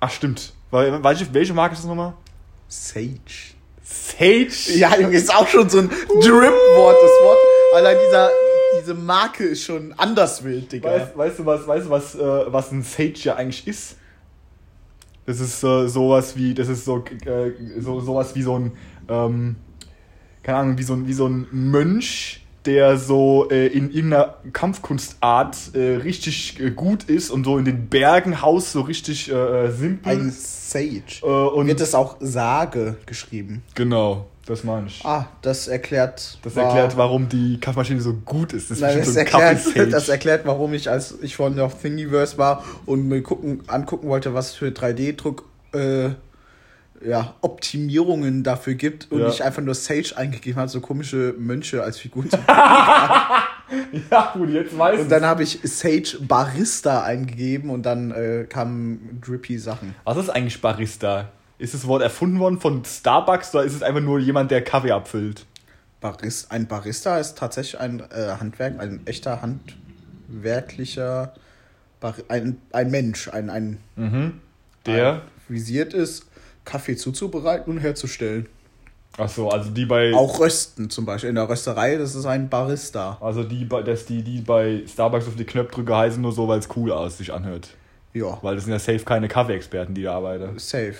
Ach, 0.00 0.10
stimmt. 0.10 0.54
Welche, 0.70 1.32
welche 1.34 1.54
Marke 1.54 1.74
ist 1.74 1.80
das 1.80 1.88
nochmal? 1.88 2.14
Sage. 2.68 3.20
Sage? 3.82 4.48
Ja, 4.76 4.98
Junge, 4.98 5.16
ist 5.16 5.34
auch 5.34 5.46
schon 5.46 5.68
so 5.68 5.78
ein 5.78 5.88
Drip-Wort, 5.88 6.96
das 7.02 7.10
Wort. 7.22 7.38
Allein 7.74 7.96
dieser, 8.06 8.30
diese 8.80 8.94
Marke 8.94 9.44
ist 9.44 9.64
schon 9.64 9.92
anders 9.96 10.42
wild, 10.44 10.72
Digga. 10.72 10.90
Weißt, 10.90 11.18
weißt 11.18 11.38
du, 11.40 11.46
was, 11.46 11.66
weißt 11.66 11.86
du 11.86 11.90
was, 11.90 12.14
äh, 12.14 12.52
was 12.52 12.70
ein 12.72 12.82
Sage 12.82 13.14
ja 13.16 13.36
eigentlich 13.36 13.66
ist? 13.66 13.96
Das 15.26 15.40
ist 15.40 15.62
äh, 15.62 15.88
sowas 15.88 16.36
wie, 16.36 16.54
das 16.54 16.68
ist 16.68 16.84
so, 16.84 17.04
äh, 17.26 17.52
so 17.78 18.00
sowas 18.00 18.34
wie 18.34 18.42
so 18.42 18.58
ein, 18.58 18.72
ähm, 19.08 19.56
keine 20.42 20.58
Ahnung, 20.58 20.78
wie 20.78 20.82
so 20.82 20.94
ein, 20.94 21.06
wie 21.06 21.12
so 21.12 21.26
ein 21.26 21.46
Mönch, 21.50 22.39
der 22.66 22.96
so 22.98 23.48
äh, 23.50 23.66
in 23.68 23.90
irgendeiner 23.90 24.34
Kampfkunstart 24.52 25.56
äh, 25.74 25.96
richtig 25.96 26.60
äh, 26.60 26.70
gut 26.70 27.04
ist 27.04 27.30
und 27.30 27.44
so 27.44 27.58
in 27.58 27.64
den 27.64 27.88
Bergen 27.88 28.42
haust, 28.42 28.72
so 28.72 28.82
richtig 28.82 29.30
äh, 29.32 29.70
simpel. 29.70 30.12
Ein 30.12 30.30
Sage. 30.30 31.02
Äh, 31.22 31.26
und 31.26 31.66
Wird 31.66 31.80
es 31.80 31.94
auch 31.94 32.16
Sage 32.20 32.96
geschrieben? 33.06 33.62
genau, 33.74 34.26
das 34.46 34.62
meine 34.64 34.88
ich. 34.88 35.04
Ah, 35.04 35.28
das 35.42 35.68
erklärt. 35.68 36.38
Das 36.42 36.56
war- 36.56 36.64
erklärt, 36.64 36.96
warum 36.96 37.28
die 37.28 37.58
Kaffeemaschine 37.60 38.00
so 38.00 38.14
gut 38.14 38.52
ist. 38.52 38.70
Das 38.70 38.78
ist 38.78 38.82
Nein, 38.82 38.98
das, 38.98 39.12
so 39.14 39.18
erklärt, 39.18 39.92
das 39.92 40.08
erklärt, 40.08 40.42
warum 40.44 40.74
ich, 40.74 40.90
als 40.90 41.14
ich 41.22 41.36
von 41.36 41.58
auf 41.60 41.80
Thingiverse 41.80 42.36
war 42.38 42.64
und 42.86 43.08
mir 43.08 43.22
gucken, 43.22 43.62
angucken 43.68 44.08
wollte, 44.08 44.34
was 44.34 44.52
für 44.54 44.66
3D-Druck 44.68 45.44
äh, 45.72 46.10
ja, 47.04 47.34
Optimierungen 47.40 48.42
dafür 48.42 48.74
gibt 48.74 49.10
und 49.10 49.20
Ja. 49.20 49.28
ich 49.28 49.42
einfach 49.42 49.62
nur 49.62 49.74
Sage 49.74 50.12
eingegeben 50.16 50.58
habe, 50.60 50.68
so 50.68 50.80
komische 50.80 51.34
Mönche 51.38 51.82
als 51.82 51.98
Figur. 51.98 52.24
Ja, 54.10 54.32
gut, 54.34 54.48
jetzt 54.50 54.76
weiß 54.76 55.00
und 55.02 55.08
dann 55.10 55.24
habe 55.24 55.44
ich 55.44 55.60
Sage 55.62 56.18
Barista 56.20 57.04
eingegeben 57.04 57.70
und 57.70 57.84
dann 57.84 58.10
äh, 58.10 58.44
kamen 58.48 59.20
drippy 59.24 59.58
Sachen. 59.58 59.94
Was 60.04 60.16
ist 60.16 60.28
eigentlich 60.30 60.60
Barista? 60.60 61.28
Ist 61.58 61.74
das 61.74 61.86
Wort 61.86 62.02
erfunden 62.02 62.40
worden 62.40 62.58
von 62.58 62.84
Starbucks 62.84 63.54
oder 63.54 63.64
ist 63.64 63.74
es 63.74 63.82
einfach 63.82 64.00
nur 64.00 64.18
jemand, 64.18 64.50
der 64.50 64.62
Kaffee 64.64 64.90
abfüllt? 64.92 65.46
Baris, 66.00 66.46
ein 66.50 66.66
Barista 66.66 67.18
ist 67.18 67.36
tatsächlich 67.38 67.78
ein 67.80 68.00
äh, 68.00 68.36
Handwerk, 68.40 68.80
ein 68.80 69.00
echter 69.06 69.40
handwerklicher, 69.42 71.34
Bar, 72.00 72.14
ein, 72.28 72.56
ein 72.72 72.90
Mensch, 72.90 73.28
ein, 73.28 73.50
ein 73.50 73.78
Der? 74.86 75.22
visiert 75.48 75.92
ist, 75.92 76.26
Kaffee 76.64 76.96
zuzubereiten 76.96 77.72
und 77.72 77.78
herzustellen. 77.78 78.46
Ach 79.18 79.28
so, 79.28 79.50
also 79.50 79.70
die 79.70 79.86
bei. 79.86 80.14
Auch 80.14 80.38
rösten 80.38 80.88
zum 80.88 81.04
Beispiel. 81.04 81.30
In 81.30 81.34
der 81.34 81.48
Rösterei, 81.48 81.96
das 81.96 82.14
ist 82.14 82.26
ein 82.26 82.48
Barista. 82.48 83.18
Also 83.20 83.42
die, 83.42 83.68
dass 83.68 84.06
die, 84.06 84.22
die 84.22 84.40
bei 84.40 84.82
Starbucks 84.86 85.26
auf 85.26 85.36
die 85.36 85.44
Knöpfdrücke 85.44 85.96
heißen 85.96 86.22
nur 86.22 86.32
so, 86.32 86.46
weil 86.48 86.60
es 86.60 86.68
cool 86.76 86.92
aus 86.92 87.18
sich 87.18 87.32
anhört. 87.32 87.70
Ja, 88.12 88.38
Weil 88.42 88.56
das 88.56 88.64
sind 88.64 88.72
ja 88.72 88.78
safe 88.78 89.04
keine 89.04 89.28
Kaffeeexperten, 89.28 89.94
die 89.94 90.02
da 90.02 90.14
arbeiten. 90.14 90.58
safe. 90.58 90.94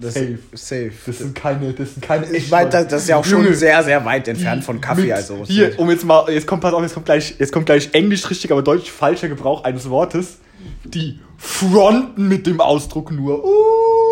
Das, 0.00 0.14
Safe. 0.14 0.38
Safe. 0.52 0.92
Das 1.06 1.18
sind 1.18 1.34
keine, 1.34 1.72
das 1.72 1.94
sind 1.94 2.02
keine 2.04 2.26
ich 2.30 2.48
meine, 2.52 2.70
das, 2.70 2.86
das 2.86 3.02
ist 3.02 3.08
ja 3.08 3.16
auch 3.16 3.24
schon 3.24 3.42
Junge, 3.42 3.56
sehr, 3.56 3.82
sehr 3.82 4.04
weit 4.04 4.28
entfernt 4.28 4.62
von 4.62 4.80
Kaffee. 4.80 5.12
Also, 5.12 5.44
Hier, 5.44 5.76
um 5.76 5.90
jetzt 5.90 6.04
mal, 6.04 6.30
jetzt 6.30 6.46
kommt, 6.46 6.62
pass 6.62 6.72
auf, 6.72 6.82
jetzt 6.82 6.94
kommt 6.94 7.06
gleich, 7.06 7.34
jetzt 7.36 7.52
kommt 7.52 7.66
gleich 7.66 7.92
Englisch 7.94 8.30
richtig, 8.30 8.52
aber 8.52 8.62
Deutsch 8.62 8.92
falscher 8.92 9.28
Gebrauch 9.28 9.64
eines 9.64 9.90
Wortes. 9.90 10.38
Die 10.84 11.18
fronten 11.36 12.28
mit 12.28 12.46
dem 12.46 12.60
Ausdruck 12.60 13.10
nur. 13.10 13.44
Uh. 13.44 14.07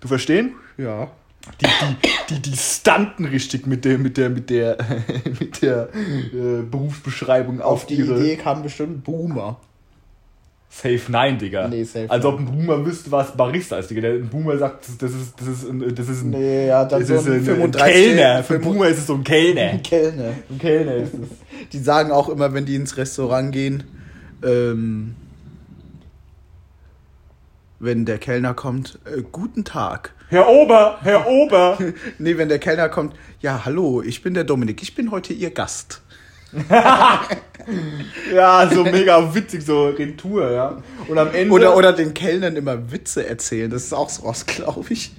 Du 0.00 0.08
verstehen? 0.08 0.52
ja. 0.76 1.10
Die, 1.60 1.66
die, 1.66 2.34
die, 2.34 2.50
die 2.50 2.56
stunten 2.56 3.24
richtig 3.24 3.66
mit 3.66 3.84
der, 3.84 3.98
mit 3.98 4.16
der, 4.16 4.28
mit 4.28 4.50
der, 4.50 4.76
mit 5.40 5.62
der 5.62 5.88
äh, 5.94 6.62
Berufsbeschreibung 6.62 7.60
auf, 7.60 7.72
Auf 7.72 7.86
die. 7.86 7.94
Idee 7.94 8.36
kam 8.36 8.62
bestimmt 8.62 9.04
Boomer. 9.04 9.58
Safe 10.70 11.00
nein, 11.08 11.38
Digga. 11.38 11.68
Nee, 11.68 11.84
safe 11.84 12.10
Als 12.10 12.24
ob 12.26 12.38
ein 12.38 12.44
Boomer 12.44 12.84
wüsste, 12.84 13.10
was 13.10 13.34
Barista 13.34 13.78
ist, 13.78 13.88
Digga. 13.88 14.02
Der 14.02 14.14
ein 14.14 14.28
Boomer 14.28 14.58
sagt, 14.58 14.84
das 15.00 15.10
ist, 15.10 15.40
das 15.40 15.48
ist, 15.48 15.68
ein, 15.68 15.94
das 15.94 16.08
ist 16.08 16.22
ein, 16.22 16.30
Nee, 16.30 16.66
ja, 16.66 16.84
dann 16.84 17.00
das 17.00 17.08
so 17.08 17.14
ist 17.14 17.26
ein 17.26 17.32
ein, 17.32 17.38
ein 17.38 17.44
35 17.44 17.94
Kellner. 17.94 18.42
Für 18.42 18.54
35 18.54 18.60
Boomer 18.60 18.88
ist 18.88 18.98
es 18.98 19.06
so 19.06 19.14
ein 19.14 19.24
Kellner. 19.24 19.78
Kellner. 19.82 20.34
Ein 20.50 20.58
Kellner 20.58 20.94
ist 20.96 21.14
es. 21.14 21.70
Die 21.72 21.78
sagen 21.78 22.12
auch 22.12 22.28
immer, 22.28 22.52
wenn 22.52 22.66
die 22.66 22.74
ins 22.74 22.96
Restaurant 22.96 23.52
gehen, 23.52 23.84
ähm, 24.44 25.14
wenn 27.78 28.04
der 28.04 28.18
Kellner 28.18 28.54
kommt, 28.54 28.98
äh, 29.04 29.22
guten 29.30 29.64
Tag. 29.64 30.14
Herr 30.28 30.48
Ober, 30.48 30.98
Herr 31.02 31.26
Ober. 31.26 31.78
Nee, 32.18 32.36
wenn 32.36 32.48
der 32.48 32.58
Kellner 32.58 32.88
kommt, 32.88 33.14
ja, 33.40 33.64
hallo, 33.64 34.02
ich 34.02 34.22
bin 34.22 34.34
der 34.34 34.44
Dominik, 34.44 34.82
ich 34.82 34.94
bin 34.94 35.10
heute 35.10 35.32
Ihr 35.32 35.50
Gast. 35.50 36.02
Ja, 38.34 38.66
so 38.72 38.82
mega 38.82 39.34
witzig, 39.34 39.62
so 39.66 39.88
Retour, 39.88 40.50
ja. 40.50 40.82
Und 41.06 41.18
am 41.18 41.34
Ende. 41.34 41.52
Oder, 41.52 41.76
oder 41.76 41.92
den 41.92 42.14
Kellnern 42.14 42.56
immer 42.56 42.90
Witze 42.90 43.26
erzählen, 43.28 43.70
das 43.70 43.84
ist 43.84 43.92
auch 43.92 44.08
so 44.08 44.24
was, 44.24 44.46
glaube 44.46 44.86
ich. 44.90 45.12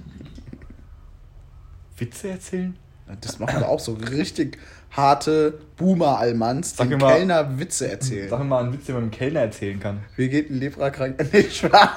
Witze 1.98 2.30
erzählen? 2.30 2.76
Das 3.22 3.38
machen 3.40 3.60
wir 3.60 3.70
auch 3.70 3.80
so 3.80 3.94
richtig 3.94 4.58
harte 4.92 5.60
Boomer-Almans, 5.78 6.76
mal- 6.80 6.98
Kellner 6.98 7.60
Witze 7.60 7.92
erzählen. 7.92 8.30
Sag 8.30 8.40
mir 8.40 8.46
mal 8.46 8.64
einen 8.64 8.74
Witz, 8.74 8.86
den 8.86 8.96
man 8.96 9.04
einem 9.04 9.12
Kellner 9.12 9.42
erzählen 9.42 9.80
kann. 9.80 10.00
Wie 10.16 10.30
geht 10.30 10.50
ein 10.50 10.60
Leprakrank? 10.60 11.24
Nee, 11.32 11.44
Spaß. 11.52 11.90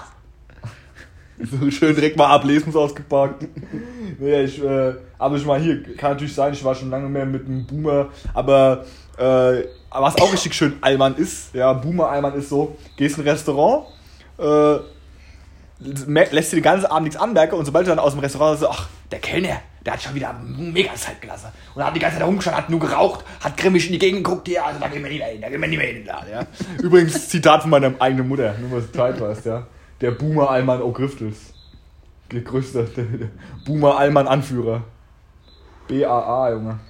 So 1.51 1.71
schön 1.71 1.95
direkt 1.95 2.17
mal 2.17 2.29
ablesen, 2.29 2.73
so 2.73 2.81
ausgepackt. 2.81 3.47
nee, 4.19 4.43
ich, 4.43 4.63
äh, 4.63 4.95
aber 5.19 5.37
ich 5.37 5.45
mal 5.45 5.61
hier, 5.61 5.83
kann 5.97 6.13
natürlich 6.13 6.35
sein, 6.35 6.53
ich 6.53 6.65
war 6.65 6.75
schon 6.75 6.91
lange 6.91 7.09
mehr 7.09 7.27
mit 7.27 7.47
einem 7.47 7.67
Boomer, 7.67 8.09
aber 8.33 8.85
äh, 9.19 9.65
was 9.91 10.21
auch 10.21 10.33
richtig 10.33 10.55
schön 10.55 10.75
Allmann 10.81 11.17
ist, 11.17 11.55
ja, 11.55 11.73
Boomer 11.73 12.09
Allmann 12.09 12.35
ist 12.35 12.49
so, 12.49 12.77
gehst 12.97 13.19
in 13.19 13.25
ein 13.25 13.29
Restaurant, 13.29 13.87
äh, 14.39 14.77
lässt 16.31 16.53
dir 16.53 16.57
den 16.57 16.63
ganzen 16.63 16.87
Abend 16.87 17.05
nichts 17.05 17.21
anmerken 17.21 17.57
und 17.57 17.65
sobald 17.65 17.87
du 17.87 17.91
dann 17.91 17.99
aus 17.99 18.13
dem 18.13 18.21
Restaurant 18.21 18.59
so, 18.61 18.69
ach, 18.69 18.89
der 19.11 19.19
Kellner, 19.19 19.61
der 19.85 19.95
hat 19.95 20.03
schon 20.03 20.15
wieder 20.15 20.35
mega 20.57 20.95
Zeit 20.95 21.21
gelassen. 21.21 21.49
Und 21.75 21.85
hat 21.85 21.95
die 21.95 22.01
ganze 22.01 22.19
Zeit 22.19 22.27
rumgestanden, 22.27 22.63
hat 22.63 22.71
nur 22.71 22.81
geraucht, 22.81 23.25
hat 23.41 23.57
grimmig 23.57 23.87
in 23.87 23.93
die 23.93 23.99
Gegend 23.99 24.25
geguckt, 24.25 24.49
ja, 24.49 24.65
also 24.65 24.79
da 24.79 24.89
gehen 24.89 25.03
wir 25.03 25.11
nicht 25.11 25.19
mehr 25.19 25.29
hin, 25.29 25.41
da 25.41 25.49
gehen 25.49 25.61
wir 25.61 25.69
nicht 25.69 25.79
mehr 25.79 25.89
hin, 25.89 26.05
da, 26.07 26.25
ja. 26.31 26.47
Übrigens, 26.83 27.29
Zitat 27.29 27.63
von 27.63 27.71
meiner 27.71 27.93
eigenen 27.99 28.29
Mutter, 28.29 28.55
nur 28.59 28.79
was 28.79 28.91
du 28.91 28.99
Zeit 28.99 29.21
weißt, 29.21 29.47
ja. 29.47 29.67
Der 30.03 30.11
Boomer 30.11 30.51
Allmann 30.51 30.83
O'Griftels. 30.83 31.55
Der 32.33 32.41
größte, 32.41 32.85
der, 32.97 33.05
der 33.05 33.29
Boomer 33.65 33.97
Allmann 33.97 34.27
Anführer. 34.27 34.83
BAA, 35.87 36.51
Junge. 36.51 36.81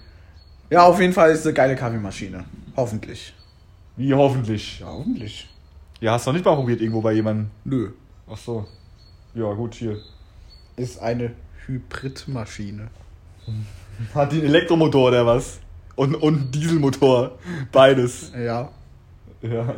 Ja, 0.70 0.84
auf 0.84 0.98
jeden 0.98 1.12
Fall 1.12 1.30
ist 1.30 1.44
eine 1.46 1.52
geile 1.52 1.76
Kaffeemaschine. 1.76 2.44
Hoffentlich. 2.74 3.34
Wie 3.96 4.14
hoffentlich. 4.14 4.80
Ja, 4.80 4.86
hoffentlich. 4.86 5.50
Ja, 6.00 6.12
hast 6.12 6.26
du 6.26 6.30
noch 6.30 6.36
nicht 6.36 6.46
mal 6.46 6.54
probiert 6.54 6.80
irgendwo 6.80 7.02
bei 7.02 7.12
jemandem? 7.12 7.50
Nö. 7.64 7.90
Ach 8.30 8.38
so. 8.38 8.66
Ja, 9.34 9.52
gut, 9.52 9.74
hier. 9.74 9.98
Ist 10.76 11.02
eine 11.02 11.32
Hybridmaschine. 11.66 12.88
Hat 14.14 14.32
die 14.32 14.38
einen 14.38 14.46
Elektromotor 14.46 15.08
oder 15.08 15.26
was? 15.26 15.60
Und, 15.96 16.14
und 16.14 16.50
Dieselmotor. 16.54 17.32
Beides. 17.72 18.32
Ja. 18.34 18.70
Ja. 19.42 19.74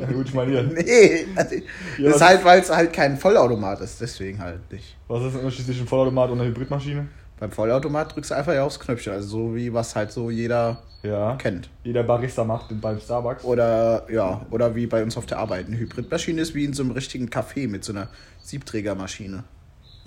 ja 0.00 0.06
gut, 0.12 0.28
ich 0.28 0.34
meine 0.34 0.50
hier. 0.52 0.62
Nee, 0.84 1.26
also, 1.36 1.54
Ja, 1.54 1.60
das 1.98 2.06
ist 2.06 2.14
was- 2.14 2.20
halt, 2.22 2.44
weil 2.44 2.60
es 2.60 2.70
halt 2.74 2.92
kein 2.92 3.16
Vollautomat 3.18 3.80
ist, 3.80 4.00
deswegen 4.00 4.38
halt 4.40 4.72
nicht. 4.72 4.96
Was 5.08 5.22
ist 5.24 5.32
der 5.34 5.40
Unterschied 5.42 5.66
zwischen 5.66 5.86
Vollautomat 5.86 6.30
und 6.30 6.40
einer 6.40 6.48
Hybridmaschine? 6.48 7.06
Beim 7.38 7.50
Vollautomat 7.50 8.14
drückst 8.14 8.30
du 8.30 8.34
einfach 8.36 8.54
ja 8.54 8.64
aufs 8.64 8.80
Knöpfchen, 8.80 9.12
also 9.12 9.28
so 9.28 9.54
wie 9.54 9.72
was 9.74 9.94
halt 9.94 10.10
so 10.12 10.30
jeder 10.30 10.80
Ja. 11.02 11.36
kennt. 11.36 11.68
Jeder 11.82 12.02
Barista 12.04 12.44
macht 12.44 12.66
beim 12.80 12.98
Starbucks. 12.98 13.44
Oder 13.44 14.06
ja, 14.10 14.46
oder 14.50 14.74
wie 14.74 14.86
bei 14.86 15.02
uns 15.02 15.16
auf 15.18 15.26
der 15.26 15.38
Arbeit. 15.38 15.66
Eine 15.66 15.76
Hybridmaschine 15.76 16.40
ist 16.40 16.54
wie 16.54 16.64
in 16.64 16.72
so 16.72 16.82
einem 16.82 16.92
richtigen 16.92 17.28
Café 17.28 17.68
mit 17.68 17.84
so 17.84 17.92
einer 17.92 18.08
Siebträgermaschine. 18.42 19.44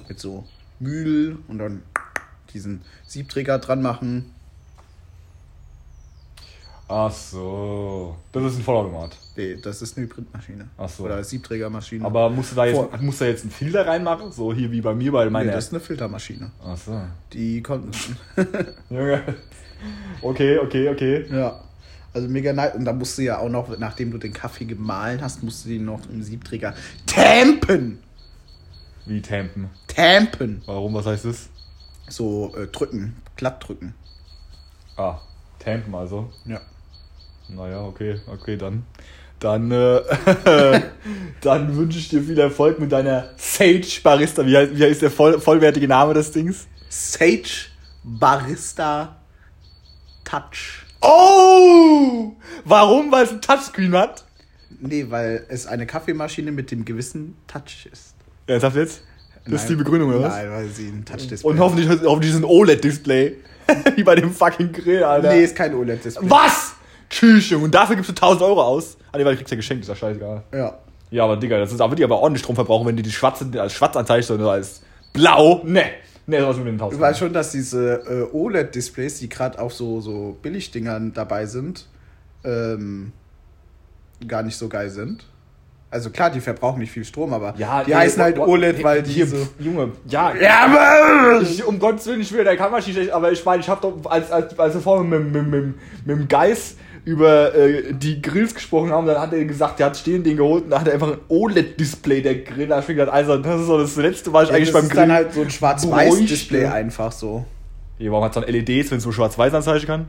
Mit 0.07 0.19
so 0.19 0.45
Mühl 0.79 1.37
und 1.47 1.59
dann 1.59 1.83
diesen 2.53 2.81
Siebträger 3.05 3.59
dran 3.59 3.81
machen. 3.81 4.33
Ach 6.89 7.11
so. 7.11 8.15
Das 8.31 8.43
ist 8.43 8.59
ein 8.59 8.63
Vollautomat. 8.63 9.17
Nee, 9.35 9.57
das 9.61 9.81
ist 9.81 9.97
eine 9.97 10.05
Hybridmaschine. 10.05 10.69
Ach 10.77 10.87
so. 10.87 11.03
Oder 11.03 11.21
Siebträgermaschine. 11.23 12.05
Aber 12.05 12.29
musst 12.29 12.53
du 12.53 12.55
da 12.55 12.65
jetzt, 12.65 12.75
Vor- 12.77 12.97
musst 13.01 13.19
du 13.19 13.25
da 13.25 13.29
jetzt 13.31 13.41
einen 13.41 13.51
Filter 13.51 13.85
reinmachen? 13.85 14.31
So 14.31 14.53
hier 14.53 14.71
wie 14.71 14.79
bei 14.79 14.93
mir 14.93 15.11
bei 15.11 15.25
nee, 15.25 15.31
meiner. 15.31 15.51
das 15.51 15.65
ist 15.65 15.73
eine 15.73 15.81
Filtermaschine. 15.81 16.49
Ach 16.65 16.77
so. 16.77 17.01
Die 17.33 17.61
kommt. 17.61 17.95
Junge. 18.89 19.21
Okay, 20.21 20.57
okay, 20.59 20.89
okay. 20.89 21.25
ja. 21.29 21.61
Also 22.13 22.29
mega 22.29 22.53
nice. 22.53 22.73
Und 22.75 22.85
da 22.85 22.93
musst 22.93 23.17
du 23.17 23.21
ja 23.23 23.37
auch 23.39 23.49
noch, 23.49 23.77
nachdem 23.77 24.11
du 24.11 24.17
den 24.17 24.33
Kaffee 24.33 24.65
gemahlen 24.65 25.21
hast, 25.21 25.43
musst 25.43 25.65
du 25.65 25.69
den 25.69 25.85
noch 25.85 25.99
im 26.09 26.23
Siebträger 26.23 26.73
tampen. 27.05 27.99
Wie 29.05 29.21
tampen. 29.21 29.69
Tampen. 29.87 30.61
Warum? 30.65 30.93
Was 30.93 31.05
heißt 31.05 31.25
das? 31.25 31.49
So 32.09 32.55
äh, 32.55 32.67
drücken, 32.67 33.17
glatt 33.35 33.67
drücken. 33.67 33.93
Ah, 34.95 35.19
tampen 35.59 35.93
also. 35.93 36.31
Ja. 36.45 36.61
Naja, 37.49 37.83
okay, 37.83 38.19
okay, 38.27 38.57
dann. 38.57 38.83
Dann, 39.39 39.71
äh, 39.71 40.01
dann 41.41 41.75
wünsche 41.75 41.99
ich 41.99 42.09
dir 42.09 42.23
viel 42.23 42.39
Erfolg 42.39 42.79
mit 42.79 42.91
deiner 42.91 43.29
Sage 43.37 43.85
Barista. 44.01 44.45
Wie 44.45 44.57
heißt, 44.57 44.75
wie 44.75 44.83
heißt 44.83 45.03
der 45.03 45.11
voll, 45.11 45.39
vollwertige 45.39 45.87
Name 45.87 46.15
des 46.15 46.31
Dings? 46.31 46.67
Sage 46.89 47.67
Barista 48.03 49.17
Touch. 50.23 50.85
Oh! 51.01 52.33
Warum? 52.65 53.11
Weil 53.11 53.25
es 53.25 53.31
ein 53.31 53.41
Touchscreen 53.41 53.93
hat? 53.93 54.23
Nee, 54.79 55.05
weil 55.09 55.45
es 55.49 55.67
eine 55.67 55.85
Kaffeemaschine 55.85 56.51
mit 56.51 56.71
dem 56.71 56.83
gewissen 56.83 57.35
Touch 57.47 57.87
ist. 57.91 58.15
Ernsthaft 58.47 58.75
jetzt? 58.75 59.01
Das 59.45 59.61
ist 59.61 59.69
die 59.69 59.75
Nein. 59.75 59.83
Begründung, 59.83 60.09
oder 60.09 60.23
was? 60.23 60.33
Nein, 60.33 60.51
weil 60.51 60.67
sie 60.67 60.87
ein 60.87 61.05
Touch-Display 61.05 61.49
Und 61.49 61.59
hoffentlich, 61.59 61.87
hoffentlich 61.87 62.31
ist 62.31 62.37
es 62.37 62.41
ein 62.41 62.49
OLED-Display. 62.49 63.37
Wie 63.95 64.03
bei 64.03 64.15
dem 64.15 64.33
fucking 64.33 64.71
Grill, 64.71 65.03
Alter. 65.03 65.33
Nee, 65.33 65.43
ist 65.43 65.55
kein 65.55 65.73
OLED-Display. 65.73 66.29
Was? 66.29 66.73
Tschüss, 67.09 67.49
Junge. 67.49 67.65
Und 67.65 67.73
dafür 67.75 67.95
gibst 67.95 68.09
du 68.09 68.13
1000 68.13 68.41
Euro 68.43 68.61
aus. 68.61 68.97
Ah, 69.11 69.17
nee, 69.17 69.25
weil 69.25 69.33
du 69.33 69.37
kriegst 69.37 69.51
ja 69.51 69.57
geschenkt, 69.57 69.83
ist 69.83 69.89
ja 69.89 69.95
scheißegal. 69.95 70.43
Ja. 70.53 70.77
Ja, 71.09 71.23
aber 71.23 71.37
Digga, 71.37 71.57
das 71.59 71.71
ist 71.71 71.79
aber 71.79 71.95
die 71.95 72.03
aber 72.03 72.19
ordentlich 72.19 72.41
Strom 72.43 72.55
verbrauchen, 72.55 72.85
wenn 72.87 72.97
die 72.97 73.03
die 73.03 73.11
schwarze, 73.11 73.47
als 73.59 73.71
schwarz 73.73 73.95
anzeigst 73.95 74.29
oder 74.29 74.51
als 74.51 74.81
blau. 75.13 75.61
Ne. 75.63 75.83
Ne, 76.25 76.41
sowas 76.41 76.57
mit 76.57 76.67
den 76.67 76.77
Du 76.77 76.83
1000. 76.83 77.01
weißt 77.01 77.19
schon, 77.19 77.31
dass 77.33 77.51
diese 77.53 78.01
äh, 78.31 78.35
OLED-Displays, 78.35 79.19
die 79.19 79.29
gerade 79.29 79.57
auf 79.59 79.73
so, 79.73 80.01
so 80.01 80.37
Billigdingern 80.41 81.13
dabei 81.13 81.45
sind, 81.45 81.85
ähm, 82.43 83.13
gar 84.27 84.43
nicht 84.43 84.57
so 84.57 84.67
geil 84.67 84.89
sind. 84.89 85.23
Also 85.89 86.09
klar, 86.09 86.29
die 86.29 86.41
verbrauchen 86.41 86.79
nicht 86.79 86.91
viel 86.91 87.05
Strom, 87.05 87.31
aber 87.31 87.53
Ja, 87.57 87.81
die 87.85 87.91
nee, 87.91 87.95
heißen 87.95 88.21
halt 88.21 88.37
wo- 88.37 88.43
OLED, 88.45 88.83
weil 88.83 89.01
die 89.03 89.11
hier, 89.13 89.27
so... 89.27 89.37
Junge, 89.57 89.93
ja. 90.09 90.35
Ja, 90.35 90.65
aber... 90.65 91.41
Ich, 91.41 91.63
um 91.63 91.79
Gottes 91.79 92.05
Willen, 92.07 92.19
ich 92.19 92.31
will 92.33 92.43
deine 92.43 92.57
Kamera 92.57 92.81
schlecht, 92.81 93.11
aber 93.11 93.31
ich 93.31 93.45
meine, 93.45 93.61
ich 93.61 93.69
habe 93.69 93.79
doch, 93.81 94.11
als, 94.11 94.29
als, 94.29 94.59
als 94.59 94.75
vorhin 94.83 95.07
mit, 95.07 95.31
mit, 95.31 95.47
mit, 95.47 95.63
mit 96.05 96.17
dem 96.19 96.27
Geist 96.27 96.77
über 97.07 97.55
äh, 97.55 97.93
die 97.93 98.21
Grills 98.21 98.53
gesprochen 98.53 98.91
haben, 98.91 99.07
dann 99.07 99.17
hat 99.17 99.31
er 99.31 99.45
gesagt, 99.45 99.79
der 99.79 99.85
hat 99.85 99.95
stehen 99.95 100.25
den 100.25 100.35
geholt 100.35 100.65
und 100.65 100.71
da 100.71 100.81
hat 100.81 100.87
er 100.87 100.95
einfach 100.95 101.13
ein 101.13 101.19
OLED-Display, 101.29 102.21
der 102.21 102.39
Grill. 102.39 102.67
Da 102.67 102.81
gedacht, 102.81 103.09
also, 103.09 103.37
das 103.37 103.61
ist 103.61 103.67
so 103.67 103.77
das 103.77 103.95
letzte, 103.95 104.33
was 104.33 104.49
ich 104.49 104.55
eigentlich 104.55 104.71
das 104.71 104.73
beim 104.73 104.83
ist 104.83 104.89
Grillen. 104.91 105.07
dann 105.07 105.17
halt 105.17 105.33
so 105.33 105.41
ein 105.41 105.49
Schwarz-Weiß-Display 105.49 106.65
einfach 106.65 107.13
so. 107.13 107.45
Ja, 107.97 108.11
warum 108.11 108.25
hat 108.25 108.35
es 108.35 108.43
dann 108.43 108.53
LEDs, 108.53 108.91
wenn 108.91 108.97
es 108.97 109.05
so 109.05 109.13
schwarz-weiß 109.13 109.53
anzeigen 109.53 109.85
kann? 109.85 110.07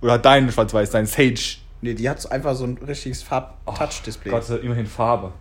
Oder 0.00 0.14
hat 0.14 0.24
dein 0.24 0.50
schwarz-weiß, 0.50 0.90
dein 0.90 1.04
Sage? 1.04 1.58
Nee, 1.82 1.92
die 1.92 2.08
hat 2.08 2.22
so 2.22 2.30
einfach 2.30 2.54
so 2.54 2.64
ein 2.64 2.78
richtiges 2.78 3.22
Farb-Touch-Display. 3.22 4.30
Gott, 4.30 4.40
das 4.40 4.50
hat 4.50 4.62
immerhin 4.62 4.86
Farbe. 4.86 5.32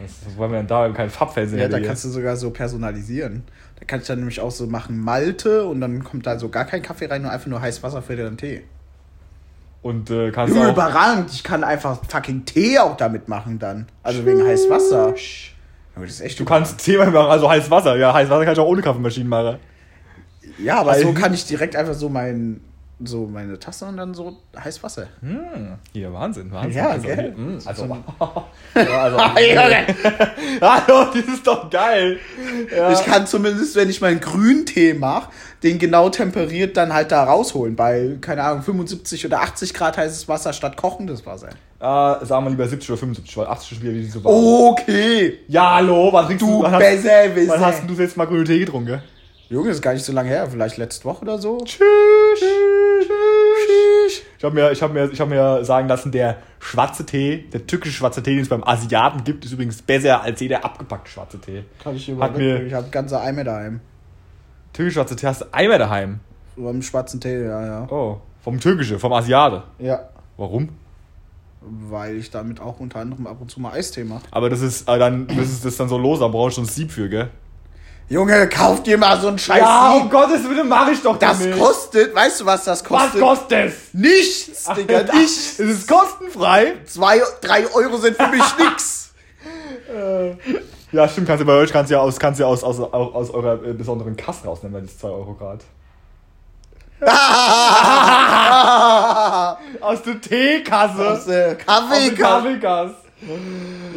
Das 0.00 0.36
wollen 0.36 0.50
wir 0.50 0.58
dann 0.58 0.66
da 0.66 0.88
kein 0.88 1.08
Farbfernsehen 1.08 1.62
Ja, 1.62 1.68
da 1.68 1.78
kannst 1.78 2.04
du 2.04 2.08
sogar 2.08 2.36
so 2.36 2.50
personalisieren. 2.50 3.44
Da 3.78 3.84
kannst 3.86 4.08
du 4.08 4.12
dann 4.12 4.20
nämlich 4.20 4.40
auch 4.40 4.50
so 4.50 4.66
machen 4.66 4.98
Malte 4.98 5.64
und 5.66 5.80
dann 5.80 6.02
kommt 6.02 6.26
da 6.26 6.36
so 6.36 6.48
gar 6.48 6.64
kein 6.64 6.82
Kaffee 6.82 7.06
rein, 7.06 7.22
nur 7.22 7.30
einfach 7.30 7.46
nur 7.46 7.60
heiß 7.60 7.84
Wasser 7.84 8.02
für 8.02 8.16
den 8.16 8.36
Tee. 8.36 8.62
Und 9.82 10.10
äh, 10.10 10.30
kannst 10.30 10.54
Junge, 10.54 10.68
auch. 10.68 10.72
überragend. 10.72 11.30
Ich 11.32 11.42
kann 11.42 11.64
einfach 11.64 11.98
fucking 12.08 12.44
Tee 12.44 12.78
auch 12.78 12.96
damit 12.96 13.28
machen 13.28 13.58
dann. 13.58 13.88
Also 14.02 14.24
wegen 14.24 14.46
heiß 14.46 14.70
Wasser. 14.70 15.12
Das 15.96 16.10
ist 16.10 16.20
echt 16.20 16.38
Du 16.40 16.44
kannst 16.44 16.78
Thema 16.84 17.06
machen, 17.06 17.28
also 17.30 17.50
heiß 17.50 17.70
Wasser. 17.70 17.96
Ja, 17.96 18.14
heiß 18.14 18.30
Wasser 18.30 18.44
kann 18.44 18.54
ich 18.54 18.58
auch 18.60 18.66
ohne 18.66 18.80
Kaffeemaschinen 18.80 19.28
machen. 19.28 19.56
Ja, 20.58 20.80
aber 20.80 20.94
so 20.94 21.08
Weil- 21.08 21.14
kann 21.14 21.34
ich 21.34 21.44
direkt 21.46 21.74
einfach 21.76 21.94
so 21.94 22.08
mein 22.08 22.60
so 23.04 23.26
meine 23.26 23.58
Tasse 23.58 23.86
und 23.86 23.96
dann 23.96 24.14
so 24.14 24.36
heiß 24.58 24.82
Wasser. 24.82 25.08
Hm, 25.20 25.78
hier, 25.92 26.12
Wahnsinn, 26.12 26.50
Wahnsinn. 26.52 26.72
Ja, 26.72 26.90
also, 26.90 27.06
gell? 27.06 27.16
hier, 27.16 27.36
hm, 27.36 27.58
also, 27.64 27.86
So 27.86 28.80
ja, 28.80 29.02
also 29.02 29.18
Hallo, 30.60 31.04
das 31.12 31.24
ist 31.26 31.46
doch 31.46 31.70
geil. 31.70 32.18
Ja. 32.74 32.92
Ich 32.92 33.04
kann 33.04 33.26
zumindest, 33.26 33.76
wenn 33.76 33.90
ich 33.90 34.00
meinen 34.00 34.20
Grüntee 34.20 34.94
mache, 34.94 35.30
den 35.62 35.78
genau 35.78 36.08
temperiert 36.08 36.76
dann 36.76 36.92
halt 36.92 37.12
da 37.12 37.24
rausholen. 37.24 37.76
Bei, 37.76 38.16
keine 38.20 38.42
Ahnung, 38.42 38.62
75 38.62 39.26
oder 39.26 39.40
80 39.40 39.74
Grad 39.74 39.96
heißes 39.96 40.28
Wasser 40.28 40.52
statt 40.52 40.76
kochendes 40.76 41.24
Wasser. 41.26 41.48
äh, 41.80 42.24
sagen 42.24 42.44
wir 42.46 42.50
lieber 42.50 42.66
70 42.68 42.90
oder 42.90 42.98
75, 42.98 43.36
weil 43.36 43.46
80 43.46 43.72
ist 43.72 43.82
wieder 43.82 43.92
wie 43.94 44.04
so 44.06 44.22
warm. 44.24 44.34
Okay. 44.72 45.38
Ja, 45.48 45.74
hallo, 45.76 46.12
was 46.12 46.26
trinkst 46.26 46.42
du? 46.42 46.62
Du 46.62 46.78
Besserwisser. 46.78 47.52
wann 47.52 47.60
hast 47.60 47.82
du 47.88 47.94
jetzt 47.94 48.16
mal 48.16 48.26
grünen 48.26 48.44
Tee 48.44 48.58
getrunken? 48.60 49.02
Junge, 49.48 49.68
das 49.68 49.76
ist 49.76 49.82
gar 49.82 49.92
nicht 49.92 50.04
so 50.04 50.12
lange 50.14 50.30
her. 50.30 50.48
Vielleicht 50.50 50.78
letzte 50.78 51.04
Woche 51.04 51.22
oder 51.22 51.38
so. 51.38 51.58
Tschüss. 51.58 51.82
Ich 54.42 54.44
habe 54.44 54.56
mir, 54.56 54.72
ich 54.72 54.82
hab 54.82 54.92
mir, 54.92 55.08
ich 55.12 55.20
hab 55.20 55.28
mir 55.28 55.64
sagen 55.64 55.86
lassen, 55.86 56.10
der 56.10 56.38
schwarze 56.58 57.06
Tee, 57.06 57.44
der 57.52 57.64
türkische 57.64 57.94
schwarze 57.94 58.24
Tee, 58.24 58.32
den 58.34 58.40
es 58.40 58.48
beim 58.48 58.64
Asiaten 58.64 59.22
gibt, 59.22 59.44
ist 59.44 59.52
übrigens 59.52 59.80
besser 59.82 60.20
als 60.20 60.40
jeder 60.40 60.64
abgepackte 60.64 61.08
schwarze 61.12 61.40
Tee. 61.40 61.62
Kann 61.80 61.94
ich 61.94 62.10
Hat 62.18 62.36
mir- 62.36 62.64
Ich 62.66 62.74
habe 62.74 62.88
ganze 62.90 63.20
Eimer 63.20 63.44
daheim. 63.44 63.78
Türkische 64.72 64.94
schwarze 64.96 65.14
Tee 65.14 65.28
hast 65.28 65.42
du 65.42 65.44
einmal 65.52 65.78
daheim. 65.78 66.18
Am 66.56 66.82
schwarzen 66.82 67.20
Tee, 67.20 67.40
ja, 67.44 67.64
ja. 67.64 67.86
Oh, 67.88 68.18
vom 68.42 68.58
türkischen, 68.58 68.98
vom 68.98 69.12
Asiate. 69.12 69.62
Ja. 69.78 70.08
Warum? 70.36 70.70
Weil 71.60 72.16
ich 72.16 72.30
damit 72.32 72.58
auch 72.58 72.80
unter 72.80 72.98
anderem 72.98 73.28
ab 73.28 73.36
und 73.40 73.48
zu 73.48 73.60
mal 73.60 73.74
Eistee 73.74 74.02
mache. 74.02 74.24
Aber 74.32 74.50
das 74.50 74.60
ist 74.60 74.88
äh, 74.88 74.98
dann, 74.98 75.28
das 75.28 75.50
ist 75.52 75.64
das 75.64 75.76
dann 75.76 75.88
so 75.88 75.98
los, 75.98 76.18
da 76.18 76.26
brauchst 76.26 76.56
du 76.56 76.62
ein 76.62 76.66
Sieb 76.66 76.90
für, 76.90 77.08
gell? 77.08 77.30
Junge, 78.12 78.46
kauf 78.46 78.82
dir 78.82 78.98
mal 78.98 79.18
so 79.18 79.28
ein 79.28 79.38
scheiß 79.38 79.58
Ja, 79.58 79.92
um. 79.94 80.10
Gottes 80.10 80.46
Willen 80.46 80.68
mach 80.68 80.86
ich 80.90 81.00
doch 81.00 81.18
Das 81.18 81.38
nicht. 81.40 81.58
kostet, 81.58 82.14
weißt 82.14 82.42
du, 82.42 82.46
was 82.46 82.64
das 82.64 82.82
Was 82.82 82.88
kostet? 82.88 83.20
kostet 83.22 83.68
es? 83.68 83.94
Nichts, 83.94 84.64
Digga, 84.76 85.02
nichts. 85.14 85.58
Es 85.58 85.60
ist 85.60 85.88
kostenfrei. 85.88 86.74
Zwei, 86.84 87.22
drei 87.40 87.64
Euro 87.72 87.96
sind 87.96 88.18
für 88.18 88.28
mich 88.28 88.42
nix. 88.58 89.14
Ja, 90.92 91.08
stimmt, 91.08 91.26
kannst 91.26 91.40
du 91.40 91.46
bei 91.46 91.54
euch 91.54 91.72
kannst 91.72 91.90
du 91.90 91.94
ja 91.94 92.02
aus, 92.02 92.18
kannst 92.20 92.38
du 92.38 92.44
ja 92.44 92.50
aus, 92.50 92.62
aus, 92.62 92.78
aus 92.80 93.30
eurer 93.30 93.54
äh, 93.64 93.72
besonderen 93.72 94.14
Kasse 94.14 94.44
rausnehmen, 94.46 94.74
weil 94.74 94.82
das 94.86 94.98
2 94.98 95.08
Euro 95.08 95.32
Grad. 95.32 95.60
Aus 99.80 100.02
der 100.02 100.20
Teekasse. 100.20 101.08
Aus 101.10 101.14
der 101.16 101.16
Aus 101.16 101.24
der 101.26 101.54
Kaffeekasse. 101.56 102.22
Kaffeekasse. 102.22 102.94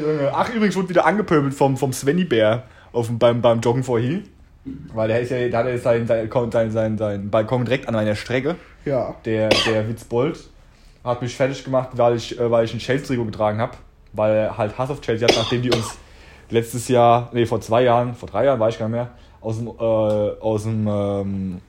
Junge. 0.02 0.32
Ach, 0.34 0.50
übrigens 0.50 0.76
wurde 0.76 0.90
wieder 0.90 1.06
angepöbelt 1.06 1.54
vom, 1.54 1.78
vom 1.78 1.94
Svenny 1.94 2.24
Bär 2.24 2.64
auf 2.96 3.10
beim, 3.12 3.42
beim 3.42 3.60
Joggen 3.60 3.84
vorhin. 3.84 4.24
Weil 4.94 5.10
der 5.10 5.22
ist 5.22 5.30
ja, 5.30 5.48
da 5.50 5.60
hat 5.60 5.68
er 5.68 5.78
seinen 5.78 6.08
sein, 6.08 6.30
sein, 6.52 6.72
sein, 6.72 6.98
sein 6.98 7.30
Balkon 7.30 7.66
direkt 7.66 7.88
an 7.88 7.96
einer 7.96 8.16
Strecke. 8.16 8.56
Ja. 8.84 9.16
Der, 9.26 9.50
der 9.50 9.88
Witzbold 9.88 10.40
hat 11.04 11.22
mich 11.22 11.36
fertig 11.36 11.64
gemacht, 11.64 11.90
weil 11.94 12.16
ich, 12.16 12.40
äh, 12.40 12.50
weil 12.50 12.66
ich 12.66 12.74
ein 12.74 12.80
Chelsea-Trikot 12.80 13.26
getragen 13.26 13.60
habe. 13.60 13.78
Weil 14.14 14.36
er 14.36 14.58
halt 14.58 14.78
Hass 14.78 14.90
auf 14.90 15.02
Chelsea 15.02 15.28
hat, 15.28 15.36
nachdem 15.36 15.62
die 15.62 15.70
uns 15.70 15.98
letztes 16.50 16.88
Jahr, 16.88 17.30
nee, 17.34 17.46
vor 17.46 17.62
zwei 17.62 17.84
Jahren, 17.84 18.16
vor 18.16 18.30
drei 18.30 18.46
Jahren, 18.46 18.60
war 18.60 18.70
ich 18.70 18.80
gar 18.80 18.88
nicht 18.88 18.96
mehr, 18.96 19.10
aus 19.42 19.58
dem, 19.58 19.68
äh, 19.68 19.72
aus 19.72 20.64
dem 20.64 20.88
ähm, 20.88 21.62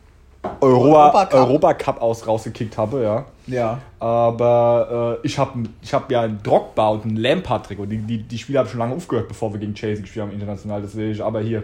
Europa, 0.61 1.29
Europacup. 1.31 1.35
Europacup 1.35 2.03
aus 2.03 2.27
rausgekickt 2.27 2.77
habe, 2.77 3.03
ja. 3.03 3.25
Ja. 3.47 3.79
Aber 4.01 5.19
äh, 5.23 5.27
ich 5.27 5.39
habe 5.39 5.65
ich 5.83 5.95
hab 5.95 6.11
ja 6.11 6.23
ein 6.23 6.41
Drogba 6.43 6.89
und 6.89 7.05
ein 7.05 7.17
Lampard-Trikot. 7.17 7.87
Die, 7.87 7.99
die, 7.99 8.19
die 8.23 8.39
Spiele 8.39 8.59
habe 8.59 8.67
ich 8.67 8.73
schon 8.73 8.81
lange 8.81 8.95
aufgehört, 8.95 9.29
bevor 9.29 9.53
wir 9.53 9.61
gegen 9.61 9.75
Chelsea 9.75 10.03
gespielt 10.03 10.25
haben 10.25 10.33
international. 10.33 10.83
Deswegen, 10.83 11.23
aber 11.23 11.41
hier, 11.41 11.63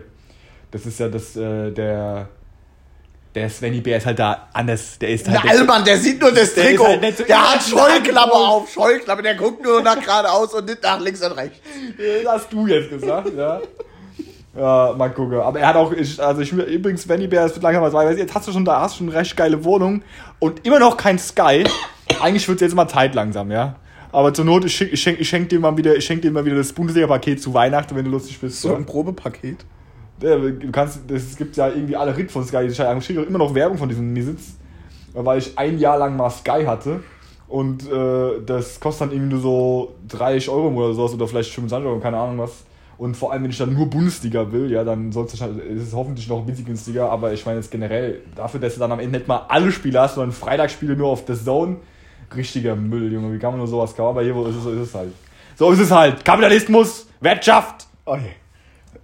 das 0.70 0.86
ist 0.86 1.00
ja 1.00 1.08
das, 1.08 1.36
äh, 1.36 1.70
der, 1.72 2.28
der 3.34 3.48
Svenny 3.50 3.80
Bär 3.80 3.96
ist 3.96 4.06
halt 4.06 4.18
da 4.18 4.48
anders. 4.52 4.98
Der 4.98 5.08
ist 5.10 5.28
halt. 5.28 5.42
Der 5.42 5.50
Alman, 5.50 5.84
der 5.84 5.98
sieht 5.98 6.20
nur 6.20 6.32
das 6.32 6.54
Der 6.54 6.64
Trikot. 6.66 6.86
halt 6.86 7.16
so 7.16 7.24
der 7.24 7.52
hat 7.52 7.62
Scheuklappe 7.62 8.32
auf, 8.32 8.70
Scheuklappe. 8.70 9.22
Der 9.22 9.34
guckt 9.34 9.64
nur 9.64 9.82
nach 9.82 10.00
geradeaus 10.00 10.52
und 10.54 10.66
nicht 10.66 10.82
nach 10.82 11.00
links 11.00 11.22
und 11.22 11.32
rechts. 11.32 11.58
Das 12.24 12.32
hast 12.34 12.52
du 12.52 12.66
jetzt 12.66 12.90
gesagt, 12.90 13.32
ja. 13.36 13.60
Ja, 14.54 14.94
mal 14.96 15.08
gucken. 15.10 15.38
Aber 15.40 15.58
er 15.58 15.68
hat 15.68 15.76
auch, 15.76 15.92
ich, 15.92 16.22
also 16.22 16.42
ich 16.42 16.52
übrigens, 16.52 17.02
Svenny 17.02 17.26
Bär, 17.26 17.46
es 17.46 17.54
wird 17.54 17.62
langsam 17.62 17.82
was 17.82 17.94
weiß 17.94 18.18
jetzt 18.18 18.34
hast 18.34 18.48
du 18.48 18.52
schon 18.52 18.64
da, 18.64 18.80
hast 18.80 18.94
du 18.94 18.98
schon 18.98 19.08
eine 19.08 19.18
recht 19.18 19.36
geile 19.36 19.64
Wohnung 19.64 20.02
und 20.38 20.66
immer 20.66 20.78
noch 20.78 20.96
kein 20.96 21.18
Sky. 21.18 21.64
Eigentlich 22.20 22.46
wird 22.48 22.56
es 22.56 22.62
jetzt 22.62 22.74
mal 22.74 22.88
Zeit 22.88 23.14
langsam, 23.14 23.50
ja. 23.50 23.76
Aber 24.12 24.34
zur 24.34 24.44
Not, 24.44 24.66
ich 24.66 24.74
schenke 24.74 24.92
ich 24.92 25.00
schenk, 25.00 25.20
ich 25.20 25.28
schenk 25.28 25.48
dir 25.48 25.58
mal 25.58 25.74
wieder, 25.76 25.96
ich 25.96 26.04
schenk 26.04 26.20
dir 26.20 26.30
mal 26.30 26.44
wieder 26.44 26.56
das 26.56 26.72
Bundesliga-Paket 26.74 27.40
zu 27.40 27.54
Weihnachten, 27.54 27.96
wenn 27.96 28.04
du 28.04 28.10
lustig 28.10 28.38
bist. 28.38 28.60
So 28.60 28.74
ein 28.74 28.84
Probepaket. 28.84 29.64
Ja, 30.20 30.36
du 30.36 30.70
kannst, 30.70 31.10
es 31.10 31.36
gibt 31.36 31.56
ja 31.56 31.68
irgendwie 31.68 31.96
alle 31.96 32.14
Ritt 32.14 32.30
von 32.30 32.44
Sky. 32.44 32.66
Ich 32.66 32.76
kriege 32.76 33.22
immer 33.22 33.38
noch 33.38 33.54
Werbung 33.54 33.78
von 33.78 33.88
diesem 33.88 34.12
Misitz, 34.12 34.56
weil 35.14 35.38
ich 35.38 35.58
ein 35.58 35.78
Jahr 35.78 35.96
lang 35.96 36.16
mal 36.16 36.28
Sky 36.28 36.64
hatte. 36.66 37.00
Und 37.48 37.90
äh, 37.90 38.40
das 38.44 38.78
kostet 38.78 39.08
dann 39.08 39.12
irgendwie 39.16 39.34
nur 39.34 39.42
so 39.42 39.94
30 40.08 40.48
Euro 40.50 40.68
oder 40.68 40.94
sowas 40.94 41.14
oder 41.14 41.26
vielleicht 41.26 41.52
25 41.52 41.88
Euro, 41.88 41.98
keine 41.98 42.18
Ahnung 42.18 42.38
was. 42.38 42.64
Und 43.02 43.16
vor 43.16 43.32
allem, 43.32 43.42
wenn 43.42 43.50
ich 43.50 43.58
dann 43.58 43.74
nur 43.74 43.90
Bundesliga 43.90 44.52
will, 44.52 44.70
ja, 44.70 44.84
dann 44.84 45.10
soll's 45.10 45.34
ist 45.34 45.42
es 45.42 45.92
hoffentlich 45.92 46.28
noch 46.28 46.38
ein 46.38 46.46
bisschen 46.46 46.66
günstiger. 46.66 47.10
Aber 47.10 47.32
ich 47.32 47.44
meine 47.44 47.58
jetzt 47.58 47.72
generell, 47.72 48.20
dafür, 48.36 48.60
dass 48.60 48.74
du 48.74 48.78
dann 48.78 48.92
am 48.92 49.00
Ende 49.00 49.18
nicht 49.18 49.26
mal 49.26 49.44
alle 49.48 49.72
Spiele 49.72 50.00
hast, 50.00 50.14
sondern 50.14 50.30
Freitagsspiele 50.30 50.94
nur 50.94 51.08
auf 51.08 51.24
The 51.26 51.34
Zone, 51.34 51.78
richtiger 52.36 52.76
Müll, 52.76 53.12
Junge. 53.12 53.34
Wie 53.34 53.40
kann 53.40 53.50
man 53.50 53.58
nur 53.58 53.66
sowas 53.66 53.96
kaufen? 53.96 54.10
Aber 54.10 54.22
hier 54.22 54.36
wo 54.36 54.44
ist 54.46 54.54
es, 54.54 54.62
so 54.62 54.70
ist 54.70 54.78
es 54.78 54.94
halt. 54.94 55.12
So 55.56 55.72
ist 55.72 55.80
es 55.80 55.90
halt. 55.90 56.24
Kapitalismus, 56.24 57.08
Wirtschaft. 57.20 57.88
Oh 58.04 58.14
je. 58.14 58.28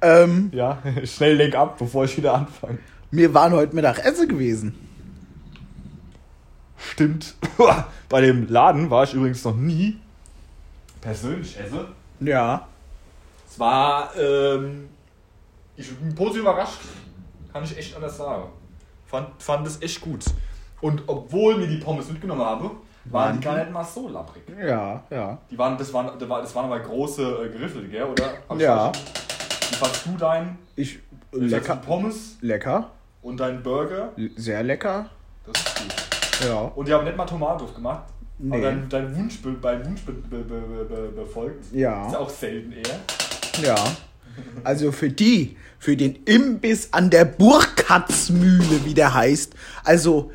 Ähm, 0.01 0.53
Ja, 0.55 0.81
schnell 1.03 1.35
lenk 1.35 1.57
ab, 1.57 1.77
bevor 1.77 2.05
ich 2.05 2.17
wieder 2.17 2.35
anfange. 2.35 2.79
wir 3.11 3.35
waren 3.35 3.53
heute 3.53 3.75
Mittag 3.75 3.99
essen 4.05 4.29
gewesen. 4.29 4.75
Stimmt. 6.77 7.35
Bei 8.09 8.21
dem 8.21 8.49
Laden 8.49 8.91
war 8.91 9.03
ich 9.03 9.13
übrigens 9.13 9.43
noch 9.45 9.57
nie 9.57 9.97
persönlich 11.01 11.59
esse. 11.59 11.89
Ja. 12.21 12.69
Es 13.49 13.59
war, 13.59 14.11
ähm, 14.17 14.89
ich 15.77 15.95
bin 15.97 16.15
positiv 16.15 16.43
überrascht. 16.43 16.81
Kann 17.53 17.65
ich 17.65 17.77
echt 17.77 17.95
anders 17.97 18.17
sagen. 18.17 18.45
Fand, 19.07 19.43
fand 19.43 19.67
es 19.67 19.81
echt 19.81 20.01
gut. 20.01 20.25
Und 20.81 21.03
obwohl 21.07 21.57
mir 21.57 21.67
die 21.67 21.79
Pommes 21.79 22.09
mitgenommen 22.11 22.45
habe, 22.45 22.71
waren 23.07 23.39
die 23.41 23.45
gar 23.45 23.57
nicht 23.57 23.71
mal 23.73 23.83
so 23.85 24.09
lapprig. 24.09 24.43
Ja, 24.61 25.03
ja. 25.11 25.39
Die 25.51 25.57
waren, 25.59 25.79
das 25.79 25.93
waren, 25.95 26.19
das 26.19 26.29
waren, 26.29 26.43
das 26.43 26.55
waren 26.55 26.67
aber 26.67 26.81
große 26.81 27.23
äh, 27.23 27.49
Griffel, 27.59 27.89
gell, 27.89 28.05
oder? 28.05 28.35
Hab 28.49 28.61
Ja. 28.61 28.93
Wie 28.93 29.75
fandst 29.77 30.07
du 30.07 30.11
dein? 30.19 30.59
Ich, 30.77 30.99
lecker. 31.33 31.77
Pommes 31.77 32.37
Lecker. 32.43 32.91
und 33.23 33.39
dein 33.41 33.63
Burger? 33.63 34.13
Sehr 34.37 34.63
lecker. 34.63 35.07
Das 35.51 35.59
ist 35.63 35.79
gut. 35.79 36.49
Ja. 36.49 36.61
Und 36.75 36.87
die 36.87 36.93
haben 36.93 37.05
nicht 37.05 37.17
mal 37.17 37.25
Tomaten 37.25 37.61
drauf 37.61 37.75
gemacht. 37.75 38.03
Nee. 38.39 38.55
Aber 38.57 38.63
dein, 38.63 38.89
dein 38.89 39.17
Wunsch, 39.17 39.39
dein 39.63 39.85
Wunsch 39.87 40.03
be, 40.03 40.13
be, 40.13 40.37
be, 40.39 40.61
be, 40.61 40.85
be, 40.85 41.09
befolgt. 41.17 41.65
Ist 41.65 41.75
Ja. 41.75 42.07
auch 42.17 42.29
selten 42.31 42.73
eher. 42.73 43.01
Ja. 43.63 43.77
Also 44.65 44.93
für 44.93 45.11
die, 45.11 45.57
für 45.79 45.97
den 45.97 46.17
Imbiss 46.25 46.89
an 46.93 47.11
der 47.11 47.25
Burkatzmühle, 47.25 48.85
wie 48.85 48.95
der 48.95 49.15
heißt, 49.15 49.55
also 49.85 50.31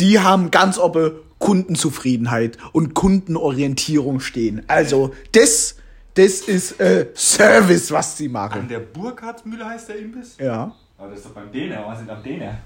die 0.00 0.18
haben 0.20 0.50
ganz 0.50 0.78
oppe 0.78 1.22
Kundenzufriedenheit 1.38 2.58
und 2.72 2.94
Kundenorientierung 2.94 4.20
stehen. 4.20 4.62
Also 4.68 5.14
das 5.32 5.76
Das 6.14 6.40
ist 6.42 6.78
äh, 6.80 7.06
Service, 7.14 7.90
was 7.90 8.16
sie 8.18 8.26
An 8.26 8.32
machen. 8.32 8.68
der 8.68 8.80
Burkhardmühle 8.80 9.64
heißt 9.64 9.88
der 9.88 9.98
Imbiss? 9.98 10.36
Ja. 10.38 10.74
Aber 10.98 11.08
das 11.10 11.20
ist 11.20 11.26
doch 11.26 11.32
beim 11.32 11.50
Däner. 11.50 11.84
Was 11.86 12.00
ist 12.02 12.08
am 12.10 12.22
Däner? 12.22 12.58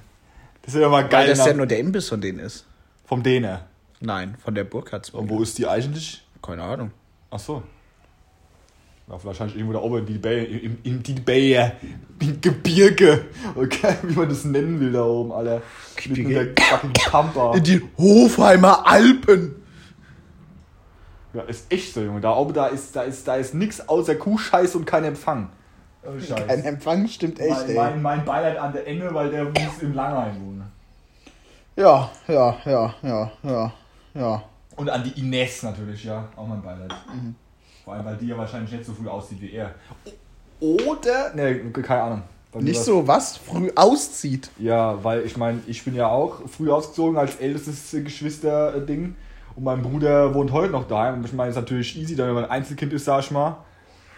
Das 0.63 0.75
ist 0.75 0.81
ja 0.81 0.89
mal 0.89 1.05
Weil 1.05 1.09
geil. 1.11 1.27
das 1.29 1.39
ja 1.39 1.45
Name. 1.47 1.57
nur 1.59 1.67
der 1.67 1.79
Imbiss 1.79 2.09
von 2.09 2.21
denen 2.21 2.41
ist. 2.41 2.65
Vom 3.05 3.23
Däner. 3.23 3.67
Nein, 4.01 4.35
von 4.43 4.55
der 4.55 4.65
Burkhardsmühle. 4.65 5.23
Und 5.23 5.31
wo 5.31 5.43
ist 5.43 5.57
die 5.59 5.67
eigentlich? 5.67 6.25
Keine 6.43 6.63
Ahnung. 6.65 6.91
Ach 7.31 7.39
so. 7.39 7.63
Ja, 9.09 9.23
wahrscheinlich 9.23 9.57
irgendwo 9.57 9.75
da 9.75 9.81
oben 9.81 9.99
in 9.99 10.07
die 10.07 10.19
Bay, 10.19 10.45
in, 10.45 10.79
in 10.83 11.03
die 11.03 11.15
Bay, 11.15 11.73
im 12.19 12.41
Gebirge. 12.41 13.27
Okay, 13.55 13.95
wie 14.03 14.15
man 14.15 14.29
das 14.29 14.45
nennen 14.45 14.81
will 14.81 14.93
da 14.93 15.05
oben, 15.05 15.31
Alter. 15.31 15.63
In 16.05 16.29
der 16.29 16.49
fucking 16.59 16.93
Pampa. 16.93 17.55
In 17.55 17.63
die 17.63 17.83
Hofheimer 17.97 18.87
Alpen. 18.87 19.55
Ja, 21.35 21.43
ist 21.43 21.71
echt 21.73 21.95
so, 21.95 22.01
Junge. 22.01 22.21
Da 22.21 22.35
oben, 22.35 22.53
da 22.53 22.67
ist, 22.67 22.97
da 22.97 23.03
ist, 23.03 23.29
da 23.29 23.37
ist 23.37 23.55
nix 23.55 23.81
außer 23.81 24.17
Kuhscheiß 24.17 24.75
und 24.75 24.87
kein 24.87 25.05
Empfang. 25.05 25.51
Oh, 26.03 26.19
Scheiß. 26.19 26.49
Ein 26.49 26.65
Empfang 26.65 27.07
stimmt 27.07 27.39
echt, 27.39 27.51
mein, 27.51 27.69
ey. 27.69 27.75
mein, 27.77 28.03
mein 28.03 28.25
Beileid 28.25 28.59
an 28.59 28.73
der 28.73 28.87
Enge, 28.87 29.13
weil 29.13 29.31
der 29.31 29.45
muss 29.45 29.83
im 29.83 29.93
Langheim 29.93 30.35
wohnen. 30.41 30.73
Ja, 31.77 32.11
ja, 32.27 32.57
ja, 32.65 32.95
ja, 33.03 33.33
ja, 33.43 33.73
ja. 34.15 34.43
Und 34.77 34.91
an 34.91 35.05
die 35.05 35.21
Ines 35.21 35.63
natürlich, 35.63 36.05
ja. 36.05 36.29
Auch 36.35 36.47
mein 36.47 36.63
Beileid. 36.63 36.91
Allem, 36.91 37.35
weil 37.87 38.17
die 38.17 38.27
ja 38.29 38.37
wahrscheinlich 38.37 38.73
nicht 38.73 38.85
so 38.85 38.93
früh 38.93 39.09
aussieht 39.09 39.41
wie 39.41 39.53
er. 39.53 39.75
Oder? 40.61 41.33
Ne, 41.35 41.57
keine 41.83 42.03
Ahnung. 42.03 42.23
Nicht 42.59 42.77
war's- 42.77 42.85
so 42.87 43.07
was 43.09 43.37
früh 43.37 43.71
auszieht. 43.75 44.51
Ja, 44.59 44.99
weil 45.05 45.25
ich 45.27 45.37
meine, 45.37 45.61
ich 45.67 45.85
bin 45.85 45.95
ja 45.95 46.09
auch 46.09 46.41
früh 46.49 46.71
ausgezogen 46.71 47.19
als 47.19 47.37
ältestes 47.37 47.91
Geschwister-Ding. 48.03 49.15
Und 49.57 49.65
mein 49.65 49.83
Bruder 49.83 50.35
wohnt 50.35 50.53
heute 50.53 50.73
noch 50.73 50.87
daheim. 50.89 51.15
Und 51.17 51.27
ich 51.27 51.33
meine, 51.33 51.51
es 51.51 51.57
ist 51.57 51.63
natürlich 51.63 51.97
easy, 51.99 52.17
dann, 52.17 52.29
wenn 52.29 52.35
man 52.35 52.45
ein 52.45 52.51
Einzelkind 52.51 52.93
ist, 52.95 53.05
sag 53.05 53.21
ich 53.21 53.31
mal. 53.31 53.57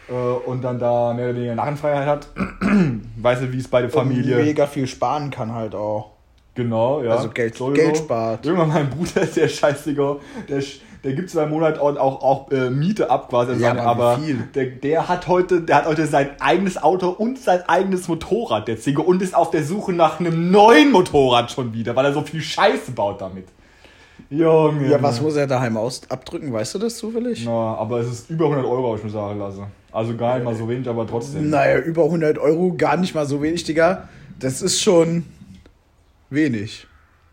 äh, 0.09 0.12
Und 0.12 0.62
dann 0.62 0.78
da 0.78 1.12
mehr 1.14 1.26
oder 1.31 1.37
weniger 1.37 1.54
Narrenfreiheit 1.57 2.07
hat. 2.07 2.28
Weiß 3.16 3.40
nicht, 3.40 3.52
wie 3.52 3.59
es 3.59 3.68
bei 3.68 3.81
der 3.83 3.90
Familie. 3.90 4.37
Und 4.38 4.44
mega 4.44 4.66
viel 4.66 4.87
sparen 4.87 5.31
kann 5.31 5.52
halt 5.52 5.74
auch. 5.74 6.12
Genau, 6.54 7.02
ja. 7.02 7.12
Also 7.16 7.31
Geld-. 7.31 7.57
Geld 7.74 7.96
spart. 7.98 8.44
Irgendwann 8.46 8.68
mein 8.68 8.90
Bruder 8.90 9.22
ist 9.22 9.37
der 9.37 9.48
Scheißiger, 9.48 10.16
der, 10.48 10.61
sch- 10.62 10.78
der 11.04 11.12
gibt 11.14 11.30
zwar 11.30 11.44
im 11.44 11.50
Monat 11.50 11.78
auch, 11.78 11.96
auch, 11.96 12.22
auch 12.22 12.50
äh, 12.50 12.70
Miete 12.70 13.11
ab 13.11 13.28
quasi, 13.28 13.61
Ja, 13.61 13.70
aber, 13.70 13.82
aber? 13.82 14.20
Der, 14.54 14.66
der 14.66 15.08
hat 15.08 15.28
heute, 15.28 15.61
der 15.61 15.76
hat 15.76 15.87
heute 15.87 16.06
sein 16.06 16.30
eigenes 16.40 16.82
Auto 16.82 17.08
und 17.08 17.38
sein 17.38 17.62
eigenes 17.68 18.08
Motorrad, 18.08 18.68
der 18.68 18.78
Zigge, 18.78 19.02
und 19.02 19.22
ist 19.22 19.34
auf 19.34 19.50
der 19.50 19.64
Suche 19.64 19.92
nach 19.92 20.20
einem 20.20 20.50
neuen 20.50 20.90
Motorrad 20.90 21.50
schon 21.50 21.72
wieder, 21.72 21.94
weil 21.94 22.06
er 22.06 22.12
so 22.12 22.22
viel 22.22 22.40
Scheiße 22.40 22.92
baut 22.92 23.20
damit. 23.20 23.46
Junge. 24.30 24.90
Ja, 24.90 25.02
was 25.02 25.20
muss 25.20 25.37
er 25.37 25.46
daheim 25.46 25.76
aus 25.76 26.02
abdrücken? 26.08 26.52
Weißt 26.52 26.74
du 26.74 26.78
das 26.78 26.98
zufällig? 26.98 27.42
Na, 27.46 27.76
aber 27.76 28.00
es 28.00 28.08
ist 28.11 28.30
über 28.30 28.44
100 28.46 28.66
Euro, 28.66 28.94
ich 28.96 29.04
mir 29.04 29.11
sagen 29.11 29.38
lassen. 29.38 29.64
Also 29.90 30.16
gar 30.16 30.34
nicht 30.34 30.44
mal 30.44 30.54
so 30.54 30.68
wenig, 30.68 30.87
aber 30.87 31.06
trotzdem. 31.06 31.48
Naja, 31.48 31.78
über 31.78 32.04
100 32.04 32.38
Euro, 32.38 32.74
gar 32.76 32.96
nicht 32.96 33.14
mal 33.14 33.24
so 33.24 33.40
wenig, 33.40 33.64
Digga. 33.64 34.08
Das 34.38 34.61
ist 34.61 34.80
schon 34.80 35.24
wenig. 36.28 36.87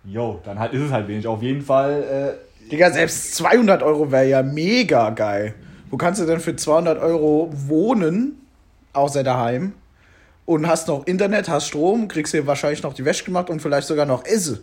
Jo, 0.06 0.40
dann 0.46 0.58
halt 0.58 0.74
ist 0.74 0.84
es 0.84 0.92
halt 0.92 1.08
wenig. 1.08 1.28
Auf 1.28 1.42
jeden 1.42 1.62
Fall, 1.62 2.38
äh, 2.40 2.55
Digga, 2.72 2.92
selbst 2.92 3.36
200 3.36 3.84
Euro 3.84 4.12
wäre 4.12 4.28
ja 4.28 4.44
mega 4.44 5.12
geil. 5.12 5.54
Wo 5.90 5.98
kannst 5.98 6.20
du 6.20 6.26
denn 6.26 6.40
für 6.40 6.56
200 6.56 7.00
Euro 7.00 7.50
wohnen, 7.52 8.42
außer 8.94 9.24
daheim? 9.24 9.74
Und 10.46 10.68
hast 10.68 10.88
noch 10.88 11.06
Internet, 11.08 11.50
hast 11.50 11.68
Strom, 11.68 12.08
kriegst 12.08 12.34
dir 12.34 12.46
wahrscheinlich 12.46 12.84
noch 12.84 12.94
die 12.94 13.06
Wäsche 13.06 13.24
gemacht 13.24 13.50
und 13.50 13.62
vielleicht 13.62 13.88
sogar 13.88 14.06
noch 14.06 14.26
Esse. 14.26 14.62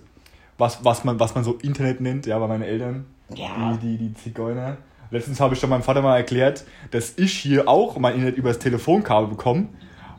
was, 0.59 0.85
was, 0.85 1.05
man, 1.05 1.19
was 1.19 1.35
man 1.35 1.43
so 1.43 1.59
Internet 1.63 2.01
nennt, 2.01 2.27
ja, 2.27 2.39
bei 2.39 2.47
meinen 2.47 2.63
Eltern. 2.63 3.07
Ja. 3.35 3.79
Die, 3.83 3.97
die, 3.97 4.09
die 4.09 4.15
Zigeuner. 4.15 4.77
Letztens 5.11 5.41
habe 5.41 5.55
ich 5.55 5.61
schon 5.61 5.71
meinem 5.71 5.83
Vater 5.83 6.03
mal 6.03 6.17
erklärt, 6.17 6.65
dass 6.91 7.15
ich 7.17 7.33
hier 7.33 7.69
auch 7.69 7.99
mein 7.99 8.15
Internet 8.15 8.37
übers 8.37 8.59
Telefonkabel 8.59 9.29
bekomme 9.29 9.69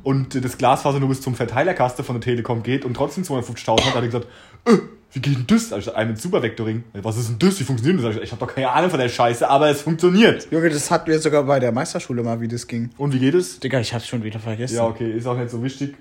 und 0.04 0.44
das 0.44 0.58
Glasfaser 0.58 1.00
nur 1.00 1.10
bis 1.10 1.22
zum 1.22 1.34
Verteilerkaste 1.34 2.04
von 2.04 2.16
der 2.16 2.22
Telekom 2.22 2.62
geht 2.62 2.86
und 2.86 2.94
trotzdem 2.94 3.24
250.000 3.24 3.86
hat, 3.86 3.96
hat 3.96 3.96
er 3.96 4.02
gesagt, 4.02 4.28
äh, 4.66 4.78
wie 5.14 5.20
geht 5.20 5.36
denn 5.36 5.48
das? 5.48 5.72
Also 5.72 5.94
ein 5.94 6.08
mit 6.10 6.20
Supervectoring. 6.20 6.84
Was 7.02 7.18
ist 7.18 7.30
denn 7.30 7.40
das? 7.40 7.60
Wie 7.60 7.64
funktioniert 7.64 8.04
das? 8.04 8.22
Ich, 8.24 8.32
habe 8.32 8.46
doch 8.46 8.54
keine 8.54 8.70
Ahnung 8.72 8.90
von 8.90 9.00
der 9.00 9.10
Scheiße, 9.10 9.48
aber 9.48 9.70
es 9.70 9.82
funktioniert. 9.82 10.48
Junge, 10.52 10.70
das 10.70 10.90
hatten 10.90 11.10
wir 11.12 11.20
sogar 11.20 11.44
bei 11.44 11.60
der 11.60 11.72
Meisterschule 11.72 12.24
mal, 12.24 12.42
wie 12.42 12.48
das 12.48 12.66
ging. 12.68 12.90
Und 12.98 13.14
wie 13.14 13.20
geht 13.20 13.36
es? 13.36 13.60
Digga, 13.60 13.80
ich 13.80 13.94
hab's 13.94 14.08
schon 14.08 14.24
wieder 14.24 14.40
vergessen. 14.40 14.76
Ja, 14.76 14.86
okay, 14.86 15.12
ist 15.12 15.28
auch 15.28 15.38
nicht 15.38 15.52
so 15.52 15.64
wichtig. 15.64 15.96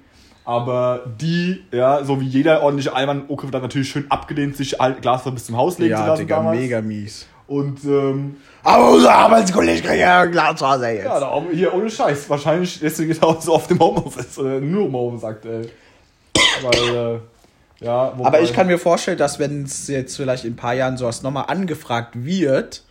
Aber 0.45 1.05
die, 1.21 1.63
ja, 1.71 2.03
so 2.05 2.21
wie 2.21 2.27
jeder 2.27 2.63
ordentliche 2.63 2.95
Allmann, 2.95 3.25
okay, 3.29 3.47
dann 3.51 3.63
natürlich 3.63 3.91
schön 3.91 4.11
abgelehnt, 4.11 4.57
sich 4.57 4.81
all- 4.81 4.95
Glasfaser 4.95 5.33
bis 5.35 5.47
zum 5.47 5.57
Haus 5.57 5.79
legen 5.79 5.95
zu 5.95 6.01
ja 6.01 6.07
lassen 6.07 6.21
Digga, 6.23 6.37
damals. 6.37 6.59
mega 6.59 6.81
mies. 6.81 7.27
Und 7.47 7.85
ähm, 7.85 8.37
Aber 8.65 8.93
unser 8.93 9.15
Arbeitskollege 9.15 9.83
kriegt 9.83 10.01
ja 10.01 10.25
Glasfaser 10.25 10.91
jetzt. 10.91 11.05
Ja, 11.05 11.21
da 11.21 11.43
hier 11.53 11.75
ohne 11.75 11.91
Scheiß. 11.91 12.31
Wahrscheinlich 12.31 12.81
deswegen 12.81 13.11
ist 13.11 13.23
er 13.23 13.29
auch 13.29 13.43
so 13.43 13.53
oft 13.55 13.71
im 13.71 13.79
Homeoffice 13.79 14.39
oder 14.39 14.59
nur 14.61 14.87
im 14.87 14.93
Homeoffice 14.95 15.25
aktuell. 15.25 15.71
Weil, 16.63 16.97
äh, 17.17 17.19
ja, 17.83 18.13
Aber 18.23 18.41
ich 18.41 18.53
kann 18.53 18.67
mir 18.67 18.79
vorstellen, 18.79 19.19
dass 19.19 19.39
wenn 19.39 19.65
es 19.65 19.89
jetzt 19.89 20.17
vielleicht 20.17 20.45
in 20.45 20.53
ein 20.53 20.57
paar 20.57 20.75
Jahren 20.75 20.97
sowas 20.97 21.23
nochmal 21.23 21.45
angefragt 21.49 22.11
wird, 22.25 22.83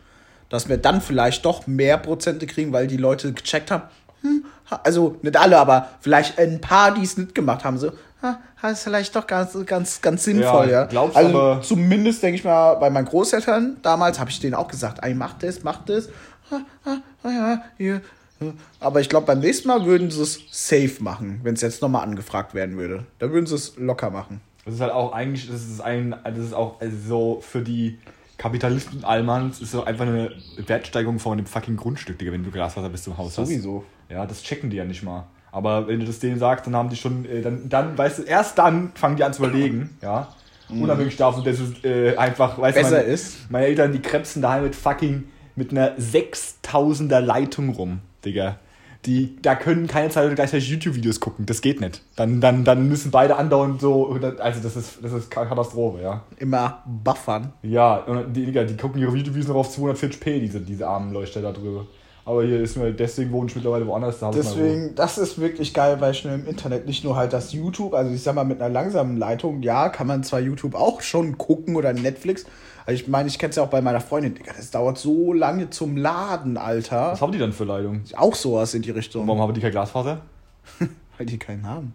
dass 0.50 0.68
wir 0.70 0.78
dann 0.78 1.02
vielleicht 1.02 1.46
doch 1.46 1.66
mehr 1.68 1.98
Prozente 1.98 2.46
kriegen, 2.46 2.74
weil 2.74 2.88
die 2.88 2.98
Leute 2.98 3.32
gecheckt 3.34 3.72
haben, 3.72 3.84
hm, 4.22 4.46
also 4.84 5.18
nicht 5.22 5.38
alle, 5.38 5.58
aber 5.58 5.90
vielleicht 6.02 6.38
ein 6.38 6.62
paar, 6.62 6.94
die 6.94 7.04
es 7.04 7.18
nicht 7.18 7.34
gemacht 7.34 7.64
haben, 7.64 7.78
so, 7.78 7.92
ha, 8.22 8.40
das 8.62 8.74
ist 8.74 8.84
vielleicht 8.84 9.16
doch 9.16 9.26
ganz, 9.28 9.58
ganz, 9.66 10.02
ganz 10.02 10.24
sinnvoll, 10.26 10.68
Ja, 10.68 10.82
ja. 10.82 10.86
glaubst 10.86 11.16
also 11.18 11.30
aber- 11.40 11.62
zumindest 11.62 12.22
denke 12.22 12.36
ich 12.38 12.44
mal, 12.44 12.76
bei 12.76 12.90
meinen 12.90 13.06
Großeltern 13.06 13.78
damals 13.82 14.20
habe 14.20 14.30
ich 14.30 14.40
denen 14.40 14.54
auch 14.56 14.68
gesagt, 14.68 15.00
ey, 15.04 15.14
mach 15.14 15.34
das, 15.40 15.64
mach 15.64 15.84
das. 15.86 16.10
Ha, 16.52 16.60
ha, 16.86 16.98
ja, 17.24 17.62
hier. 17.78 18.02
ja. 18.42 18.48
Aber 18.80 19.00
ich 19.00 19.08
glaube, 19.10 19.26
beim 19.28 19.40
nächsten 19.40 19.68
Mal 19.68 19.86
würden 19.86 20.12
sie 20.12 20.22
es 20.22 20.40
safe 20.52 20.96
machen, 21.00 21.40
wenn 21.44 21.54
es 21.54 21.62
jetzt 21.62 21.82
nochmal 21.82 22.04
angefragt 22.04 22.54
werden 22.54 22.76
würde. 22.78 23.06
Da 23.20 23.32
würden 23.32 23.46
sie 23.46 23.56
es 23.56 23.74
locker 23.78 24.10
machen. 24.10 24.42
Das 24.66 24.76
ist 24.76 24.82
halt 24.82 24.92
auch 24.92 25.12
eigentlich, 25.14 25.48
das 25.50 25.64
ist 25.64 25.82
ein, 25.82 26.16
das 26.24 26.38
ist 26.38 26.54
auch 26.54 26.76
so 27.08 27.40
für 27.42 27.62
die 27.62 27.98
Kapitalisten 28.38 29.04
Allmanns 29.04 29.62
ist 29.62 29.72
so 29.72 29.84
einfach 29.84 30.06
eine 30.06 30.32
Wertsteigerung 30.58 31.20
von 31.20 31.38
dem 31.38 31.46
fucking 31.46 31.78
Grundstück, 31.78 32.18
Digga, 32.18 32.32
wenn 32.32 32.44
du 32.44 32.50
Glaswasser 32.52 32.90
bis 32.90 33.04
zum 33.04 33.18
Haus 33.18 33.36
Sowieso. 33.36 33.84
hast. 34.08 34.12
Ja, 34.12 34.26
das 34.26 34.42
checken 34.44 34.70
die 34.72 34.78
ja 34.78 34.84
nicht 34.86 35.04
mal. 35.04 35.26
Aber 35.52 35.88
wenn 35.88 36.00
du 36.00 36.06
das 36.06 36.20
denen 36.20 36.40
sagst, 36.40 36.66
dann 36.66 36.76
haben 36.76 36.90
die 36.90 36.96
schon, 36.96 37.26
äh, 37.26 37.42
dann, 37.42 37.70
dann, 37.70 37.98
weißt 37.98 38.20
du, 38.20 38.24
erst 38.24 38.58
dann 38.58 38.92
fangen 38.96 39.16
die 39.18 39.24
an 39.24 39.34
zu 39.34 39.44
überlegen, 39.44 39.98
ja. 40.02 40.28
Unabhängig 40.70 41.18
davon, 41.18 41.44
dass 41.44 41.60
es 41.60 41.84
äh, 41.84 42.16
einfach, 42.16 42.58
weißt 42.58 42.78
du, 42.78 42.82
Mhm. 42.82 42.84
Besser 42.86 42.96
meine, 42.98 43.08
ist. 43.14 43.52
meine 43.52 43.66
Eltern, 43.66 43.92
die 43.92 44.00
krebsen 44.00 44.42
daheim 44.42 44.64
mit 44.64 44.74
fucking, 44.76 45.26
mit 45.58 45.72
einer 45.72 45.98
6000er 45.98 47.20
Leitung 47.20 47.70
rum, 47.70 48.00
Digga. 48.24 48.58
Die, 49.06 49.42
da 49.42 49.56
können 49.56 49.88
keine 49.88 50.10
Zeit 50.10 50.34
gleichzeitig 50.36 50.70
YouTube-Videos 50.70 51.20
gucken, 51.20 51.48
das 51.48 51.62
geht 51.62 51.82
nicht. 51.82 52.04
Dann, 52.16 52.40
dann, 52.40 52.64
dann 52.64 52.88
müssen 52.88 53.10
beide 53.10 53.36
andauernd 53.36 53.82
so, 53.82 54.12
also 54.38 54.62
das 54.62 54.76
ist, 54.76 55.00
das 55.02 55.12
ist 55.12 55.32
Katastrophe, 55.32 56.04
ja. 56.04 56.22
Immer 56.38 56.84
buffern. 56.86 57.54
Ja, 57.64 57.96
und 57.98 58.34
die, 58.34 58.52
die 58.52 58.78
gucken 58.78 59.02
ihre 59.02 59.16
YouTube-Videos 59.16 59.48
noch 59.48 59.56
auf 59.56 59.76
240p, 59.76 60.40
diese, 60.40 60.60
diese 60.62 60.88
armen 60.88 61.14
Leuchter 61.14 61.42
da 61.42 61.52
drüber. 61.52 61.88
Aber 62.24 62.44
hier 62.44 62.62
ist 62.62 62.78
mir, 62.78 62.92
deswegen 62.92 63.32
wohne 63.32 63.50
ich 63.50 63.56
mittlerweile 63.56 63.88
woanders. 63.88 64.20
Da. 64.20 64.30
Deswegen, 64.30 64.94
das 64.96 65.18
ist 65.18 65.40
wirklich 65.40 65.74
geil 65.74 65.98
bei 65.98 66.14
schnell 66.14 66.40
im 66.40 66.48
Internet. 66.48 66.86
Nicht 66.86 67.04
nur 67.04 67.16
halt 67.16 67.34
das 67.34 67.52
YouTube, 67.52 67.96
also 67.96 68.14
ich 68.14 68.22
sag 68.22 68.36
mal 68.36 68.44
mit 68.44 68.62
einer 68.62 68.72
langsamen 68.72 69.18
Leitung, 69.18 69.64
ja, 69.64 69.90
kann 69.90 70.06
man 70.06 70.24
zwar 70.24 70.40
YouTube 70.40 70.76
auch 70.76 71.02
schon 71.02 71.38
gucken 71.38 71.76
oder 71.76 71.94
Netflix. 71.94 72.46
Also 72.86 73.02
ich 73.02 73.08
meine, 73.08 73.28
ich 73.28 73.38
kenn's 73.38 73.56
ja 73.56 73.64
auch 73.64 73.70
bei 73.70 73.82
meiner 73.82 74.02
Freundin, 74.02 74.34
Digga, 74.36 74.54
das 74.56 74.72
dauert 74.72 74.98
so 74.98 75.34
lange 75.34 75.70
zum 75.70 75.98
Laden, 75.98 76.58
Alter. 76.58 77.12
Was 77.12 77.22
haben 77.22 77.32
die 77.32 77.38
dann 77.38 77.54
für 77.54 77.64
Leitung? 77.64 78.02
Auch 78.16 78.36
sowas 78.36 78.74
in 78.74 78.82
die 78.82 78.92
Richtung. 78.92 79.28
Warum 79.28 79.42
haben 79.42 79.54
die 79.54 79.62
kein 79.62 79.72
Glasfaser? 79.72 80.22
Weil 81.18 81.26
die 81.26 81.38
keinen 81.38 81.66
haben. 81.68 81.94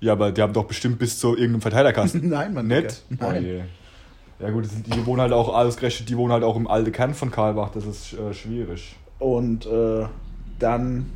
Ja, 0.00 0.12
aber 0.12 0.32
die 0.32 0.40
haben 0.40 0.52
doch 0.52 0.64
bestimmt 0.64 0.98
bis 0.98 1.18
zu 1.18 1.30
irgendeinem 1.30 1.60
Verteilerkasten. 1.60 2.28
Nein, 2.28 2.54
Mann. 2.54 2.66
Nett? 2.66 3.02
Digga. 3.10 3.26
Oh 3.26 3.32
Nein. 3.32 3.44
je. 3.44 3.62
Ja 4.38 4.50
gut, 4.50 4.64
die 4.86 5.06
wohnen 5.06 5.20
halt 5.20 5.32
auch 5.32 5.54
alles 5.54 5.76
gerechnet, 5.76 6.08
die 6.08 6.16
wohnen 6.16 6.32
halt 6.32 6.44
auch 6.44 6.56
im 6.56 6.66
alten 6.66 6.92
Kern 6.92 7.12
von 7.12 7.30
Karlbach, 7.30 7.70
das 7.72 7.84
ist 7.84 8.14
äh, 8.14 8.32
schwierig. 8.32 8.96
Und 9.18 9.66
äh, 9.66 10.06
dann. 10.58 11.10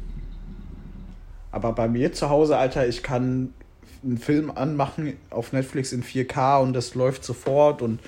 Aber 1.51 1.73
bei 1.73 1.89
mir 1.89 2.13
zu 2.13 2.29
Hause, 2.29 2.59
Alter, 2.59 2.87
ich 2.87 3.03
kann 3.03 3.55
einen 4.03 4.19
Film 4.19 4.51
anmachen 4.55 5.17
auf 5.31 5.53
Netflix 5.53 5.93
in 5.93 6.03
4K 6.03 6.61
und 6.61 6.75
das 6.75 6.95
läuft 6.95 7.25
sofort 7.25 7.81
und 7.81 8.01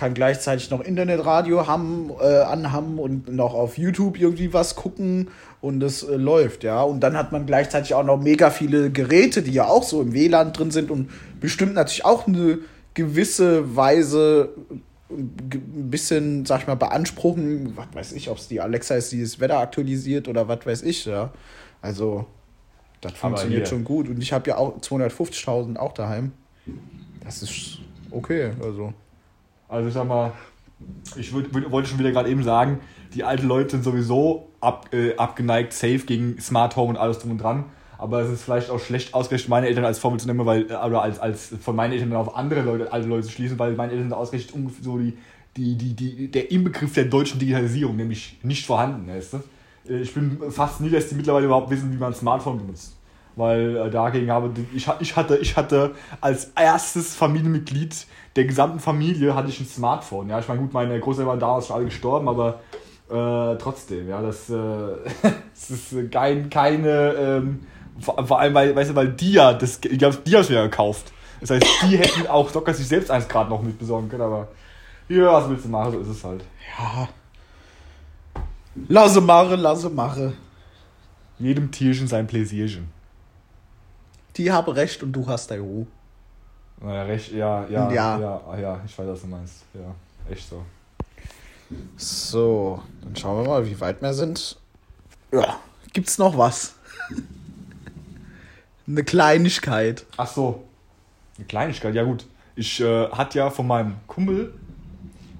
kann 0.00 0.14
gleichzeitig 0.14 0.70
noch 0.70 0.80
Internetradio 0.80 1.66
haben, 1.66 2.10
äh, 2.20 2.24
anhaben 2.40 2.98
und 2.98 3.28
noch 3.32 3.54
auf 3.54 3.78
YouTube 3.78 4.18
irgendwie 4.18 4.52
was 4.52 4.74
gucken 4.74 5.28
und 5.60 5.82
es 5.82 6.02
äh, 6.02 6.16
läuft, 6.16 6.64
ja. 6.64 6.82
Und 6.82 7.00
dann 7.00 7.16
hat 7.16 7.30
man 7.32 7.46
gleichzeitig 7.46 7.94
auch 7.94 8.02
noch 8.04 8.18
mega 8.20 8.50
viele 8.50 8.90
Geräte, 8.90 9.42
die 9.42 9.52
ja 9.52 9.66
auch 9.66 9.82
so 9.84 10.00
im 10.02 10.12
WLAN 10.12 10.52
drin 10.52 10.70
sind 10.70 10.90
und 10.90 11.10
bestimmt 11.38 11.74
natürlich 11.74 12.04
auch 12.04 12.26
eine 12.26 12.58
gewisse 12.94 13.76
Weise 13.76 14.48
ge- 15.08 15.60
ein 15.60 15.90
bisschen, 15.90 16.44
sag 16.46 16.62
ich 16.62 16.66
mal, 16.66 16.74
beanspruchen, 16.76 17.76
was 17.76 17.86
weiß 17.92 18.12
ich, 18.12 18.30
ob 18.30 18.38
es 18.38 18.48
die 18.48 18.60
Alexa 18.60 18.94
ist, 18.96 19.12
die 19.12 19.20
das 19.22 19.38
Wetter 19.38 19.58
aktualisiert 19.58 20.26
oder 20.28 20.48
was 20.48 20.64
weiß 20.66 20.82
ich, 20.82 21.04
ja. 21.04 21.30
Also, 21.82 22.26
das 23.02 23.12
Aber 23.12 23.20
funktioniert 23.20 23.60
hier- 23.62 23.66
schon 23.66 23.84
gut. 23.84 24.08
Und 24.08 24.20
ich 24.22 24.32
habe 24.32 24.48
ja 24.50 24.56
auch 24.56 24.78
250.000 24.80 25.76
auch 25.78 25.92
daheim. 25.92 26.32
Das 27.22 27.42
ist 27.42 27.78
okay, 28.10 28.50
also. 28.62 28.92
Also 29.70 29.88
ich 29.88 29.94
sag 29.94 30.06
mal, 30.06 30.32
ich 31.16 31.32
würd, 31.32 31.54
würd, 31.54 31.70
wollte 31.70 31.88
schon 31.88 31.98
wieder 31.98 32.10
gerade 32.10 32.28
eben 32.28 32.42
sagen, 32.42 32.80
die 33.14 33.24
alten 33.24 33.46
Leute 33.46 33.70
sind 33.70 33.84
sowieso 33.84 34.50
ab, 34.60 34.92
äh, 34.92 35.16
abgeneigt, 35.16 35.72
safe 35.72 36.00
gegen 36.00 36.40
Smart 36.40 36.76
Home 36.76 36.90
und 36.90 36.96
alles 36.96 37.18
drum 37.20 37.32
und 37.32 37.38
dran. 37.38 37.64
Aber 37.96 38.22
es 38.22 38.30
ist 38.30 38.42
vielleicht 38.42 38.70
auch 38.70 38.80
schlecht 38.80 39.14
ausgerechnet, 39.14 39.50
meine 39.50 39.68
Eltern 39.68 39.84
als 39.84 39.98
Vorbild 39.98 40.22
zu 40.22 40.26
nehmen, 40.26 40.44
weil, 40.46 40.70
äh, 40.70 40.74
oder 40.74 41.02
als, 41.02 41.18
als 41.18 41.54
von 41.60 41.76
meinen 41.76 41.92
Eltern 41.92 42.12
auf 42.14 42.36
andere 42.36 42.62
Leute, 42.62 42.92
alte 42.92 43.08
Leute 43.08 43.26
zu 43.26 43.32
schließen, 43.32 43.58
weil 43.58 43.74
meine 43.74 43.92
Eltern 43.92 44.08
sind 44.08 44.18
ausgerechnet 44.18 44.54
ungefähr 44.54 44.84
so 44.84 44.98
die, 44.98 45.16
die, 45.56 45.76
die, 45.76 45.94
die, 45.94 46.30
der 46.30 46.50
Inbegriff 46.50 46.94
der 46.94 47.04
deutschen 47.04 47.38
Digitalisierung, 47.38 47.96
nämlich 47.96 48.38
nicht 48.42 48.66
vorhanden, 48.66 49.08
weißt 49.08 49.34
du? 49.34 49.42
Äh, 49.88 50.00
ich 50.00 50.12
bin 50.14 50.38
fast 50.50 50.80
nie, 50.80 50.90
dass 50.90 51.08
die 51.08 51.14
mittlerweile 51.14 51.46
überhaupt 51.46 51.70
wissen, 51.70 51.92
wie 51.92 51.96
man 51.96 52.12
ein 52.12 52.16
Smartphone 52.16 52.58
benutzt. 52.58 52.96
Weil 53.36 53.76
äh, 53.76 53.90
dagegen 53.90 54.30
habe 54.30 54.50
ich, 54.74 54.88
ich, 55.00 55.16
hatte, 55.16 55.36
ich 55.36 55.56
hatte 55.56 55.92
als 56.20 56.52
erstes 56.56 57.14
Familienmitglied 57.14 58.06
der 58.36 58.44
gesamten 58.44 58.78
Familie 58.78 59.34
hatte 59.34 59.48
ich 59.48 59.60
ein 59.60 59.66
Smartphone. 59.66 60.28
Ja, 60.28 60.38
ich 60.38 60.48
meine, 60.48 60.60
gut, 60.60 60.72
meine 60.72 60.98
Großeltern 61.00 61.28
waren 61.28 61.40
damals 61.40 61.66
schon 61.66 61.76
alle 61.76 61.84
gestorben, 61.86 62.28
aber 62.28 62.60
äh, 63.08 63.56
trotzdem, 63.58 64.08
ja, 64.08 64.22
das, 64.22 64.48
äh, 64.50 64.54
das 65.22 65.70
ist 65.70 66.12
kein, 66.12 66.48
keine, 66.48 67.14
ähm, 67.14 67.60
vor, 67.98 68.24
vor, 68.26 68.40
allem, 68.40 68.54
weil, 68.54 68.74
weißt 68.74 68.90
du, 68.90 68.94
weil 68.94 69.08
die 69.08 69.32
ja, 69.32 69.52
das, 69.52 69.80
die 69.80 70.04
haben 70.04 70.16
es 70.22 70.50
wieder 70.50 70.62
gekauft. 70.62 71.12
Das 71.40 71.50
heißt, 71.50 71.66
die 71.82 71.96
hätten 71.98 72.26
auch 72.28 72.52
locker 72.54 72.72
sich 72.74 72.86
selbst 72.86 73.10
eins 73.10 73.26
gerade 73.26 73.50
noch 73.50 73.62
mit 73.62 73.78
besorgen 73.78 74.08
können, 74.08 74.22
aber 74.22 74.48
ja, 75.08 75.32
was 75.32 75.48
willst 75.48 75.64
du 75.64 75.68
machen, 75.68 75.92
so 75.92 75.98
ist 75.98 76.08
es 76.08 76.24
halt. 76.24 76.44
Ja. 76.78 77.08
Lasse 78.88 79.20
mache, 79.20 79.56
lasse 79.56 79.90
mache. 79.90 80.34
Jedem 81.38 81.70
Tierchen 81.72 82.06
sein 82.06 82.26
Pläsierchen. 82.26 82.88
Die 84.40 84.50
habe 84.50 84.74
recht 84.74 85.02
und 85.02 85.12
du 85.12 85.26
hast 85.26 85.50
deine 85.50 85.60
Ruhe. 85.60 85.86
Naja, 86.80 87.02
recht, 87.02 87.30
ja, 87.32 87.66
ja, 87.68 87.92
Ja. 87.92 88.18
ja, 88.18 88.40
ja, 88.52 88.58
ja, 88.58 88.80
ich 88.86 88.98
weiß, 88.98 89.06
was 89.06 89.20
du 89.20 89.26
meinst. 89.26 89.64
Ja, 89.74 89.94
echt 90.32 90.48
so. 90.48 90.62
So, 91.98 92.80
dann 93.02 93.14
schauen 93.14 93.42
wir 93.44 93.50
mal, 93.50 93.66
wie 93.66 93.78
weit 93.78 94.00
wir 94.00 94.14
sind. 94.14 94.56
Ja, 95.30 95.60
gibt's 95.92 96.16
noch 96.16 96.38
was? 96.38 96.74
Eine 98.88 99.04
Kleinigkeit. 99.04 100.06
Ach 100.16 100.26
so, 100.26 100.64
eine 101.36 101.46
Kleinigkeit, 101.46 101.94
ja 101.94 102.02
gut. 102.02 102.24
Ich 102.56 102.80
äh, 102.80 103.08
hatte 103.10 103.38
ja 103.40 103.50
von 103.50 103.66
meinem 103.66 103.96
Kumpel 104.06 104.54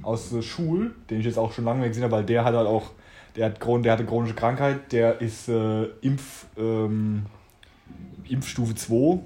aus 0.03 0.29
der 0.29 0.43
Schule, 0.43 0.91
den 1.09 1.21
ich 1.21 1.25
jetzt 1.27 1.39
auch 1.39 1.53
schon 1.53 1.65
lange 1.65 1.89
gesehen 1.89 2.03
habe, 2.05 2.13
weil 2.17 2.25
der 2.25 2.45
hat 2.45 2.55
halt 2.55 2.67
auch, 2.69 2.91
der 3.35 3.47
hat, 3.47 3.61
Chron- 3.61 3.83
der 3.83 3.93
hatte 3.95 4.05
chronische 4.05 4.35
Krankheit, 4.35 4.93
der 4.93 5.23
ist 5.23 5.49
äh, 5.49 5.85
Impf, 6.03 6.45
ähm, 6.59 7.25
Impfstufe 8.31 8.75
2 8.75 9.21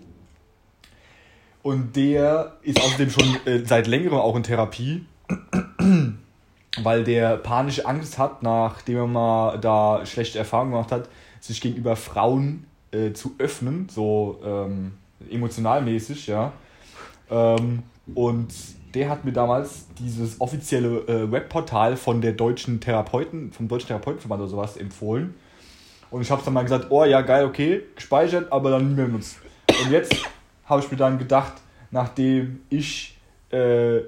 und 1.64 1.96
der 1.96 2.58
ist 2.62 2.78
außerdem 2.78 3.10
schon 3.10 3.36
äh, 3.46 3.64
seit 3.64 3.86
längerem 3.86 4.18
auch 4.18 4.36
in 4.36 4.42
Therapie, 4.42 5.06
weil 6.82 7.04
der 7.04 7.38
panische 7.38 7.86
Angst 7.86 8.18
hat, 8.18 8.42
nachdem 8.42 8.96
er 8.96 9.06
mal 9.06 9.58
da 9.58 10.04
schlechte 10.04 10.38
Erfahrungen 10.38 10.72
gemacht 10.72 10.92
hat, 10.92 11.08
sich 11.40 11.62
gegenüber 11.62 11.96
Frauen 11.96 12.66
äh, 12.92 13.12
zu 13.12 13.34
öffnen, 13.38 13.88
so 13.88 14.40
ähm, 14.44 14.92
emotionalmäßig, 15.30 16.26
ja. 16.26 16.52
Ähm, 17.30 17.82
und 18.14 18.52
der 18.94 19.08
hat 19.08 19.24
mir 19.24 19.32
damals 19.32 19.86
dieses 19.98 20.42
offizielle 20.42 20.98
äh, 21.08 21.32
Webportal 21.32 21.96
von 21.96 22.20
der 22.20 22.32
deutschen 22.32 22.80
Therapeuten, 22.80 23.52
vom 23.52 23.68
deutschen 23.68 23.88
Therapeutenverband 23.88 24.42
oder 24.42 24.50
sowas 24.50 24.76
empfohlen. 24.76 25.34
Und 26.14 26.22
ich 26.22 26.30
habe 26.30 26.40
dann 26.44 26.54
mal 26.54 26.62
gesagt, 26.62 26.86
oh 26.90 27.04
ja, 27.04 27.22
geil, 27.22 27.44
okay, 27.44 27.82
gespeichert, 27.96 28.52
aber 28.52 28.70
dann 28.70 28.86
nie 28.86 28.94
mehr 28.94 29.06
benutzt. 29.06 29.36
Und 29.68 29.90
jetzt 29.90 30.14
habe 30.64 30.80
ich 30.80 30.88
mir 30.88 30.96
dann 30.96 31.18
gedacht, 31.18 31.54
nachdem 31.90 32.60
ich 32.70 33.18
äh, 33.50 33.98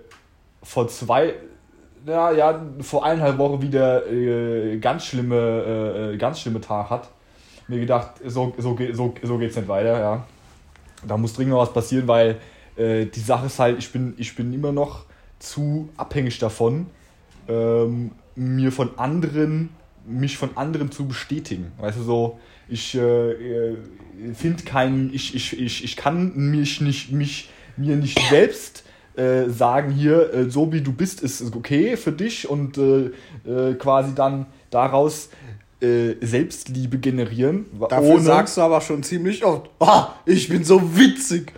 vor 0.63 0.87
zwei, 0.87 1.35
ja, 2.07 2.31
ja, 2.31 2.65
vor 2.83 3.05
eineinhalb 3.05 3.39
Wochen 3.39 3.61
wieder 3.61 4.07
äh, 4.07 4.79
ganz 4.79 5.07
schlimme, 5.07 5.35
äh, 5.35 6.13
äh, 6.13 6.17
ganz 6.17 6.39
schlimme 6.39 6.61
Tag 6.61 6.91
hat, 6.91 7.09
mir 7.67 7.81
gedacht, 7.81 8.21
so, 8.25 8.55
so, 8.57 8.79
so, 8.93 9.15
so 9.21 9.39
geht's 9.39 9.57
nicht 9.57 9.67
weiter, 9.67 9.99
ja. 9.99 10.25
Da 11.05 11.17
muss 11.17 11.33
dringend 11.33 11.57
was 11.57 11.73
passieren, 11.73 12.07
weil 12.07 12.37
äh, 12.77 13.07
die 13.07 13.19
Sache 13.19 13.47
ist 13.47 13.59
halt, 13.59 13.79
ich 13.79 13.91
bin, 13.91 14.15
ich 14.17 14.37
bin 14.37 14.53
immer 14.53 14.71
noch 14.71 15.07
zu 15.41 15.89
abhängig 15.97 16.39
davon, 16.39 16.87
ähm, 17.49 18.13
mir 18.37 18.71
von 18.71 18.97
anderen, 18.97 19.71
mich 20.07 20.37
von 20.37 20.57
anderen 20.57 20.91
zu 20.91 21.07
bestätigen. 21.07 21.73
Weißt 21.79 21.99
du, 21.99 22.03
so, 22.03 22.41
ich 22.69 22.95
äh, 22.95 23.75
finde 24.35 24.63
keinen, 24.65 25.13
ich, 25.13 25.35
ich, 25.35 25.59
ich, 25.59 25.85
ich 25.85 25.97
kann 25.97 26.33
mich 26.35 26.81
nicht, 26.81 27.13
mich, 27.13 27.51
mir 27.77 27.97
nicht 27.97 28.19
selbst 28.31 28.85
äh, 29.17 29.49
sagen, 29.49 29.93
hier, 29.93 30.33
äh, 30.33 30.51
so 30.51 30.73
wie 30.73 30.81
du 30.81 30.93
bist, 30.93 31.23
ist 31.23 31.55
okay 31.55 31.97
für 31.97 32.13
dich 32.13 32.49
und 32.49 32.79
äh, 32.79 33.11
äh, 33.47 33.75
quasi 33.75 34.15
dann 34.15 34.47
daraus 34.71 35.31
äh, 35.81 36.15
Selbstliebe 36.21 36.99
generieren. 36.99 37.67
Dafür 37.89 38.21
sagst 38.21 38.57
du 38.57 38.63
aber 38.63 38.81
schon 38.81 39.03
ziemlich 39.03 39.45
oft, 39.45 39.71
ah, 39.81 40.09
ich 40.25 40.49
bin 40.49 40.65
so 40.65 40.97
witzig. 40.97 41.53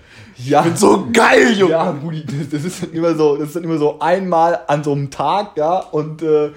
ja, 0.44 0.60
Ich 0.60 0.66
bin 0.66 0.76
so 0.76 1.08
geil, 1.12 1.52
Junge. 1.56 1.72
Ja, 1.72 1.92
Brudi, 1.92 2.24
das, 2.24 2.48
das 2.50 2.64
ist 2.64 2.82
dann 2.82 2.92
immer 2.92 3.14
so, 3.14 3.36
das 3.36 3.48
ist 3.48 3.56
dann 3.56 3.64
immer 3.64 3.78
so 3.78 3.98
einmal 4.00 4.60
an 4.66 4.84
so 4.84 4.92
einem 4.92 5.10
Tag, 5.10 5.56
ja, 5.56 5.78
und 5.78 6.22
äh, 6.22 6.50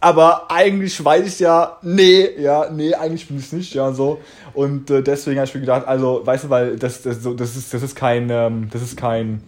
aber 0.00 0.50
eigentlich 0.50 1.02
weiß 1.02 1.26
ich 1.26 1.40
ja, 1.40 1.78
nee, 1.82 2.28
ja, 2.38 2.70
nee, 2.70 2.94
eigentlich 2.94 3.26
bin 3.28 3.38
ich 3.38 3.52
nicht, 3.52 3.74
ja, 3.74 3.92
so. 3.92 4.20
Und 4.54 4.90
äh, 4.90 5.02
deswegen 5.02 5.38
habe 5.38 5.48
ich 5.48 5.54
mir 5.54 5.60
gedacht, 5.60 5.86
also, 5.86 6.22
weißt 6.24 6.44
du, 6.44 6.50
weil 6.50 6.76
das, 6.76 7.02
das, 7.02 7.22
das 7.22 7.56
ist, 7.56 7.72
das 7.72 7.82
ist 7.82 7.96
kein, 7.96 8.28
ähm, 8.30 8.68
das 8.70 8.82
ist 8.82 8.96
kein, 8.96 9.42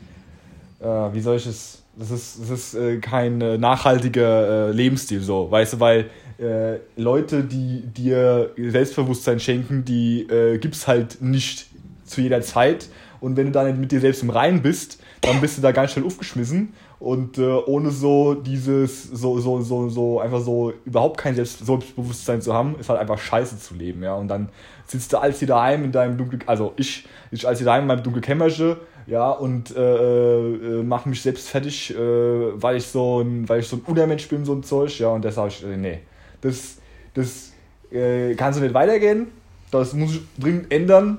äh, 0.80 0.86
wie 0.86 1.20
soll 1.20 1.36
ich 1.36 1.46
es, 1.46 1.82
das 1.96 2.10
ist, 2.10 2.40
das 2.40 2.50
ist 2.50 2.74
äh, 2.74 2.98
kein 2.98 3.40
äh, 3.40 3.58
nachhaltiger 3.58 4.68
äh, 4.68 4.72
Lebensstil, 4.72 5.20
so, 5.20 5.50
weißt 5.50 5.74
du, 5.74 5.80
weil 5.80 6.10
äh, 6.38 6.78
Leute, 6.96 7.42
die 7.42 7.82
dir 7.82 8.52
Selbstbewusstsein 8.56 9.40
schenken, 9.40 9.84
die 9.84 10.22
äh, 10.22 10.58
gibt's 10.58 10.86
halt 10.86 11.20
nicht 11.20 11.66
zu 12.04 12.20
jeder 12.20 12.40
Zeit. 12.42 12.88
Und 13.20 13.36
wenn 13.36 13.46
du 13.46 13.52
da 13.52 13.64
nicht 13.64 13.78
mit 13.78 13.90
dir 13.90 14.00
selbst 14.00 14.22
im 14.22 14.30
Reinen 14.30 14.62
bist, 14.62 15.00
dann 15.20 15.40
bist 15.40 15.58
du 15.58 15.62
da 15.62 15.72
ganz 15.72 15.92
schnell 15.92 16.04
aufgeschmissen. 16.04 16.72
Und 17.00 17.38
äh, 17.38 17.42
ohne 17.42 17.90
so 17.90 18.34
dieses, 18.34 19.04
so, 19.04 19.38
so, 19.38 19.60
so, 19.60 19.88
so, 19.88 20.20
einfach 20.20 20.40
so 20.40 20.72
überhaupt 20.84 21.18
kein 21.18 21.34
Selbst 21.36 21.64
Selbstbewusstsein 21.64 22.42
zu 22.42 22.52
haben, 22.52 22.76
ist 22.80 22.88
halt 22.88 22.98
einfach 22.98 23.18
scheiße 23.18 23.58
zu 23.58 23.74
leben, 23.74 24.02
ja. 24.02 24.14
Und 24.14 24.28
dann 24.28 24.48
sitzt 24.86 25.12
du 25.12 25.18
als 25.18 25.38
hier 25.38 25.46
daheim 25.48 25.84
in 25.84 25.92
deinem 25.92 26.18
dunklen, 26.18 26.42
also 26.46 26.72
ich, 26.76 27.06
ich 27.30 27.46
als 27.46 27.58
hier 27.58 27.66
daheim 27.66 27.82
in 27.82 27.88
meinem 27.88 28.02
dunklen 28.02 28.24
Kämmerchen, 28.24 28.76
ja, 29.06 29.30
und 29.30 29.74
äh, 29.76 29.80
äh, 29.80 30.82
mach 30.82 31.06
mich 31.06 31.22
selbst 31.22 31.48
fertig, 31.48 31.94
äh, 31.94 31.98
weil 31.98 32.76
ich 32.76 32.86
so 32.86 33.20
ein, 33.20 33.48
weil 33.48 33.60
ich 33.60 33.68
so 33.68 33.76
ein 33.76 33.82
Unermensch 33.86 34.28
bin, 34.28 34.44
so 34.44 34.52
ein 34.52 34.64
Zeug, 34.64 34.98
ja, 34.98 35.08
und 35.08 35.24
deshalb, 35.24 35.52
ich, 35.52 35.64
äh, 35.64 35.76
nee, 35.76 36.00
das, 36.40 36.78
das 37.14 37.52
äh, 37.92 38.34
kann 38.34 38.52
so 38.52 38.60
nicht 38.60 38.74
weitergehen, 38.74 39.28
das 39.70 39.92
muss 39.94 40.14
ich 40.14 40.20
dringend 40.38 40.72
ändern. 40.72 41.18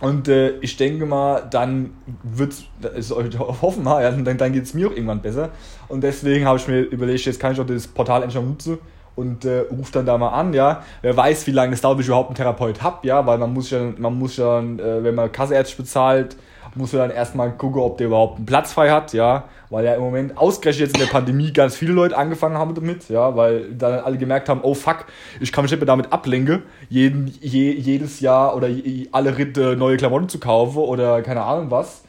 Und 0.00 0.28
äh, 0.28 0.58
ich 0.58 0.76
denke 0.76 1.06
mal, 1.06 1.46
dann 1.50 1.94
wird 2.22 2.54
es 2.94 3.12
euch 3.12 3.38
hoffen, 3.38 3.84
mal, 3.84 4.02
ja, 4.02 4.10
dann, 4.10 4.36
dann 4.36 4.52
geht 4.52 4.64
es 4.64 4.74
mir 4.74 4.88
auch 4.88 4.92
irgendwann 4.92 5.22
besser. 5.22 5.50
Und 5.88 6.02
deswegen 6.02 6.46
habe 6.46 6.58
ich 6.58 6.66
mir 6.66 6.80
überlegt, 6.80 7.24
jetzt 7.26 7.38
kann 7.38 7.52
ich 7.52 7.60
auch 7.60 7.66
das 7.66 7.86
Portal 7.86 8.22
endlich 8.22 8.40
mal 8.40 8.48
nutzen 8.48 8.78
und 9.14 9.44
äh, 9.44 9.60
ruf 9.70 9.92
dann 9.92 10.06
da 10.06 10.18
mal 10.18 10.30
an, 10.30 10.52
ja. 10.52 10.82
Wer 11.02 11.16
weiß, 11.16 11.46
wie 11.46 11.52
lange 11.52 11.74
es 11.74 11.80
dauert, 11.80 11.98
bis 11.98 12.06
ich 12.06 12.08
überhaupt 12.08 12.30
einen 12.30 12.36
Therapeut 12.36 12.82
habe, 12.82 13.06
ja, 13.06 13.24
weil 13.24 13.38
man 13.38 13.52
muss 13.52 13.70
ja, 13.70 13.92
man 13.96 14.18
muss 14.18 14.36
ja, 14.36 14.60
äh, 14.60 15.04
wenn 15.04 15.14
man 15.14 15.30
Kasseärzte 15.30 15.76
bezahlt, 15.76 16.36
muss 16.74 16.92
man 16.92 17.08
dann 17.08 17.10
erstmal 17.10 17.52
gucken, 17.52 17.80
ob 17.80 17.98
der 17.98 18.08
überhaupt 18.08 18.36
einen 18.36 18.46
Platz 18.46 18.72
frei 18.72 18.90
hat, 18.90 19.12
ja. 19.12 19.44
Weil 19.70 19.84
ja 19.84 19.94
im 19.94 20.02
Moment 20.02 20.36
ausgerechnet 20.38 20.88
jetzt 20.88 20.96
in 20.96 21.04
der 21.04 21.10
Pandemie 21.12 21.52
ganz 21.52 21.76
viele 21.76 21.92
Leute 21.92 22.16
angefangen 22.16 22.56
haben 22.56 22.74
damit, 22.74 23.08
ja, 23.08 23.34
weil 23.36 23.72
dann 23.72 24.00
alle 24.00 24.18
gemerkt 24.18 24.48
haben, 24.48 24.60
oh 24.62 24.74
fuck, 24.74 25.06
ich 25.40 25.52
kann 25.52 25.64
mich 25.64 25.70
nicht 25.70 25.80
mehr 25.80 25.86
damit 25.86 26.12
ablenken, 26.12 26.62
jeden, 26.88 27.26
je, 27.40 27.72
jedes 27.72 28.20
Jahr 28.20 28.56
oder 28.56 28.68
je, 28.68 29.08
alle 29.12 29.36
Ritte 29.36 29.76
neue 29.76 29.96
Klamotten 29.96 30.28
zu 30.28 30.38
kaufen 30.38 30.78
oder 30.78 31.22
keine 31.22 31.42
Ahnung 31.42 31.70
was. 31.70 32.02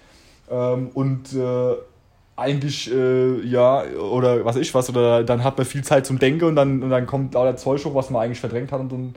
Ähm, 0.50 0.90
und 0.94 1.34
äh, 1.34 1.76
eigentlich, 2.36 2.92
äh, 2.94 3.42
ja, 3.42 3.84
oder 3.84 4.44
was 4.46 4.58
ich 4.58 4.74
was, 4.74 4.90
oder 4.90 5.24
dann 5.24 5.44
hat 5.44 5.58
man 5.58 5.66
viel 5.66 5.84
Zeit 5.84 6.06
zum 6.06 6.20
Denken 6.20 6.46
und 6.46 6.56
dann, 6.56 6.84
und 6.84 6.90
dann 6.90 7.06
kommt 7.06 7.34
lauter 7.34 7.56
Zeug 7.56 7.84
hoch, 7.86 7.96
was 7.96 8.10
man 8.10 8.24
eigentlich 8.24 8.40
verdrängt 8.40 8.72
hat 8.72 8.82
und, 8.82 8.92
und 8.92 9.16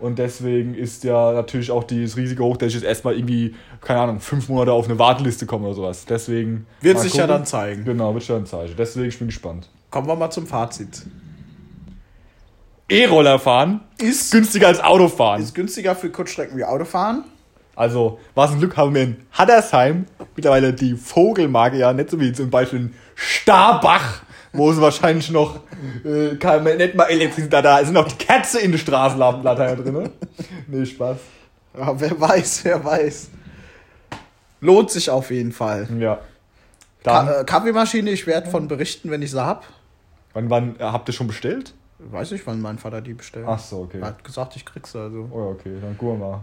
und 0.00 0.18
deswegen 0.18 0.74
ist 0.74 1.04
ja 1.04 1.32
natürlich 1.32 1.70
auch 1.70 1.84
das 1.84 2.16
Risiko 2.16 2.44
hoch, 2.44 2.56
dass 2.56 2.68
ich 2.68 2.74
jetzt 2.74 2.84
erstmal 2.84 3.14
irgendwie, 3.14 3.54
keine 3.80 4.00
Ahnung, 4.00 4.20
fünf 4.20 4.48
Monate 4.48 4.72
auf 4.72 4.86
eine 4.86 4.98
Warteliste 4.98 5.46
komme 5.46 5.66
oder 5.66 5.74
sowas. 5.74 6.06
Deswegen. 6.06 6.66
Wird 6.80 6.98
sich 6.98 7.14
ja 7.14 7.22
gucken. 7.22 7.36
dann 7.36 7.46
zeigen. 7.46 7.84
Genau, 7.84 8.12
wird 8.14 8.22
sich 8.24 8.34
dann 8.34 8.46
zeigen. 8.46 8.72
Deswegen 8.76 9.08
ich 9.08 9.18
bin 9.18 9.28
gespannt. 9.28 9.68
Kommen 9.90 10.08
wir 10.08 10.16
mal 10.16 10.30
zum 10.30 10.46
Fazit. 10.46 11.02
E-Roller 12.88 13.38
fahren 13.38 13.82
Ist, 13.98 14.32
günstiger 14.32 14.66
als 14.66 14.80
Autofahren. 14.82 15.42
ist 15.42 15.54
günstiger 15.54 15.94
für 15.94 16.10
Kurzstrecken 16.10 16.58
wie 16.58 16.64
Autofahren. 16.64 17.24
Also, 17.76 18.18
was 18.34 18.50
ein 18.50 18.58
Glück 18.58 18.76
haben 18.76 18.94
wir 18.94 19.02
in 19.02 19.16
Haddersheim 19.30 20.06
mittlerweile 20.34 20.72
die 20.72 20.96
Vogelmarke, 20.96 21.78
ja, 21.78 21.92
nicht 21.92 22.10
so 22.10 22.18
wie 22.20 22.32
zum 22.32 22.50
Beispiel 22.50 22.80
in 22.80 22.94
Starbach, 23.14 24.22
wo 24.52 24.70
es 24.70 24.80
wahrscheinlich 24.80 25.30
noch, 25.30 25.60
äh, 26.04 26.34
man 26.42 26.76
nicht 26.76 26.94
mal 26.94 27.04
Elektrizität, 27.04 27.64
da 27.64 27.84
sind 27.84 27.94
noch 27.94 28.08
die 28.08 28.16
Kerze 28.16 28.60
in 28.60 28.72
der 28.72 28.78
Straßenlaterne 28.78 29.82
drin. 29.82 29.94
Ne? 29.94 30.10
Nee, 30.66 30.86
Spaß. 30.86 31.18
Ja, 31.78 32.00
wer 32.00 32.20
weiß, 32.20 32.64
wer 32.64 32.84
weiß. 32.84 33.30
Lohnt 34.60 34.90
sich 34.90 35.08
auf 35.08 35.30
jeden 35.30 35.52
Fall. 35.52 35.88
Ja. 35.98 36.20
Ka 37.04 37.40
äh, 37.40 37.44
Kaffeemaschine, 37.44 38.10
ich 38.10 38.26
werde 38.26 38.50
von 38.50 38.68
berichten, 38.68 39.10
wenn 39.10 39.22
ich 39.22 39.30
sie 39.30 39.42
hab. 39.42 39.66
Wann, 40.32 40.50
wann 40.50 40.76
äh, 40.78 40.82
habt 40.84 41.08
ihr 41.08 41.12
schon 41.12 41.26
bestellt? 41.26 41.74
Weiß 41.98 42.32
ich, 42.32 42.46
wann 42.46 42.60
mein 42.60 42.78
Vater 42.78 43.00
die 43.00 43.14
bestellt. 43.14 43.46
Ach 43.48 43.58
so, 43.58 43.80
okay. 43.80 44.00
Er 44.00 44.08
hat 44.08 44.24
gesagt, 44.24 44.56
ich 44.56 44.64
krieg's 44.64 44.94
also. 44.96 45.28
Oh, 45.30 45.38
ja, 45.38 45.44
okay, 45.46 45.76
dann 45.80 45.96
gucken 45.96 46.20
wir 46.20 46.28
mal. 46.28 46.40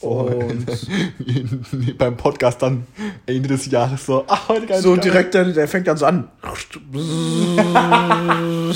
Und 0.00 0.66
beim 1.98 2.16
Podcast 2.16 2.60
dann 2.60 2.86
Ende 3.24 3.48
des 3.48 3.70
Jahres 3.70 4.04
so, 4.04 4.24
ach, 4.26 4.48
heute 4.48 4.66
geil. 4.66 4.82
so 4.82 4.92
geil. 4.92 5.00
direkt, 5.00 5.34
der, 5.34 5.44
der 5.44 5.68
fängt 5.68 5.86
dann 5.86 5.96
so 5.96 6.06
an. 6.06 6.28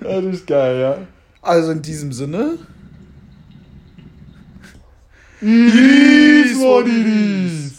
Das 0.00 0.24
ist 0.24 0.46
geil, 0.46 0.80
ja. 0.80 0.98
Also 1.42 1.72
in 1.72 1.82
diesem 1.82 2.12
Sinne. 2.12 2.58
Is 5.40 6.58
what 6.58 6.86
it 6.86 7.06
is. 7.06 7.72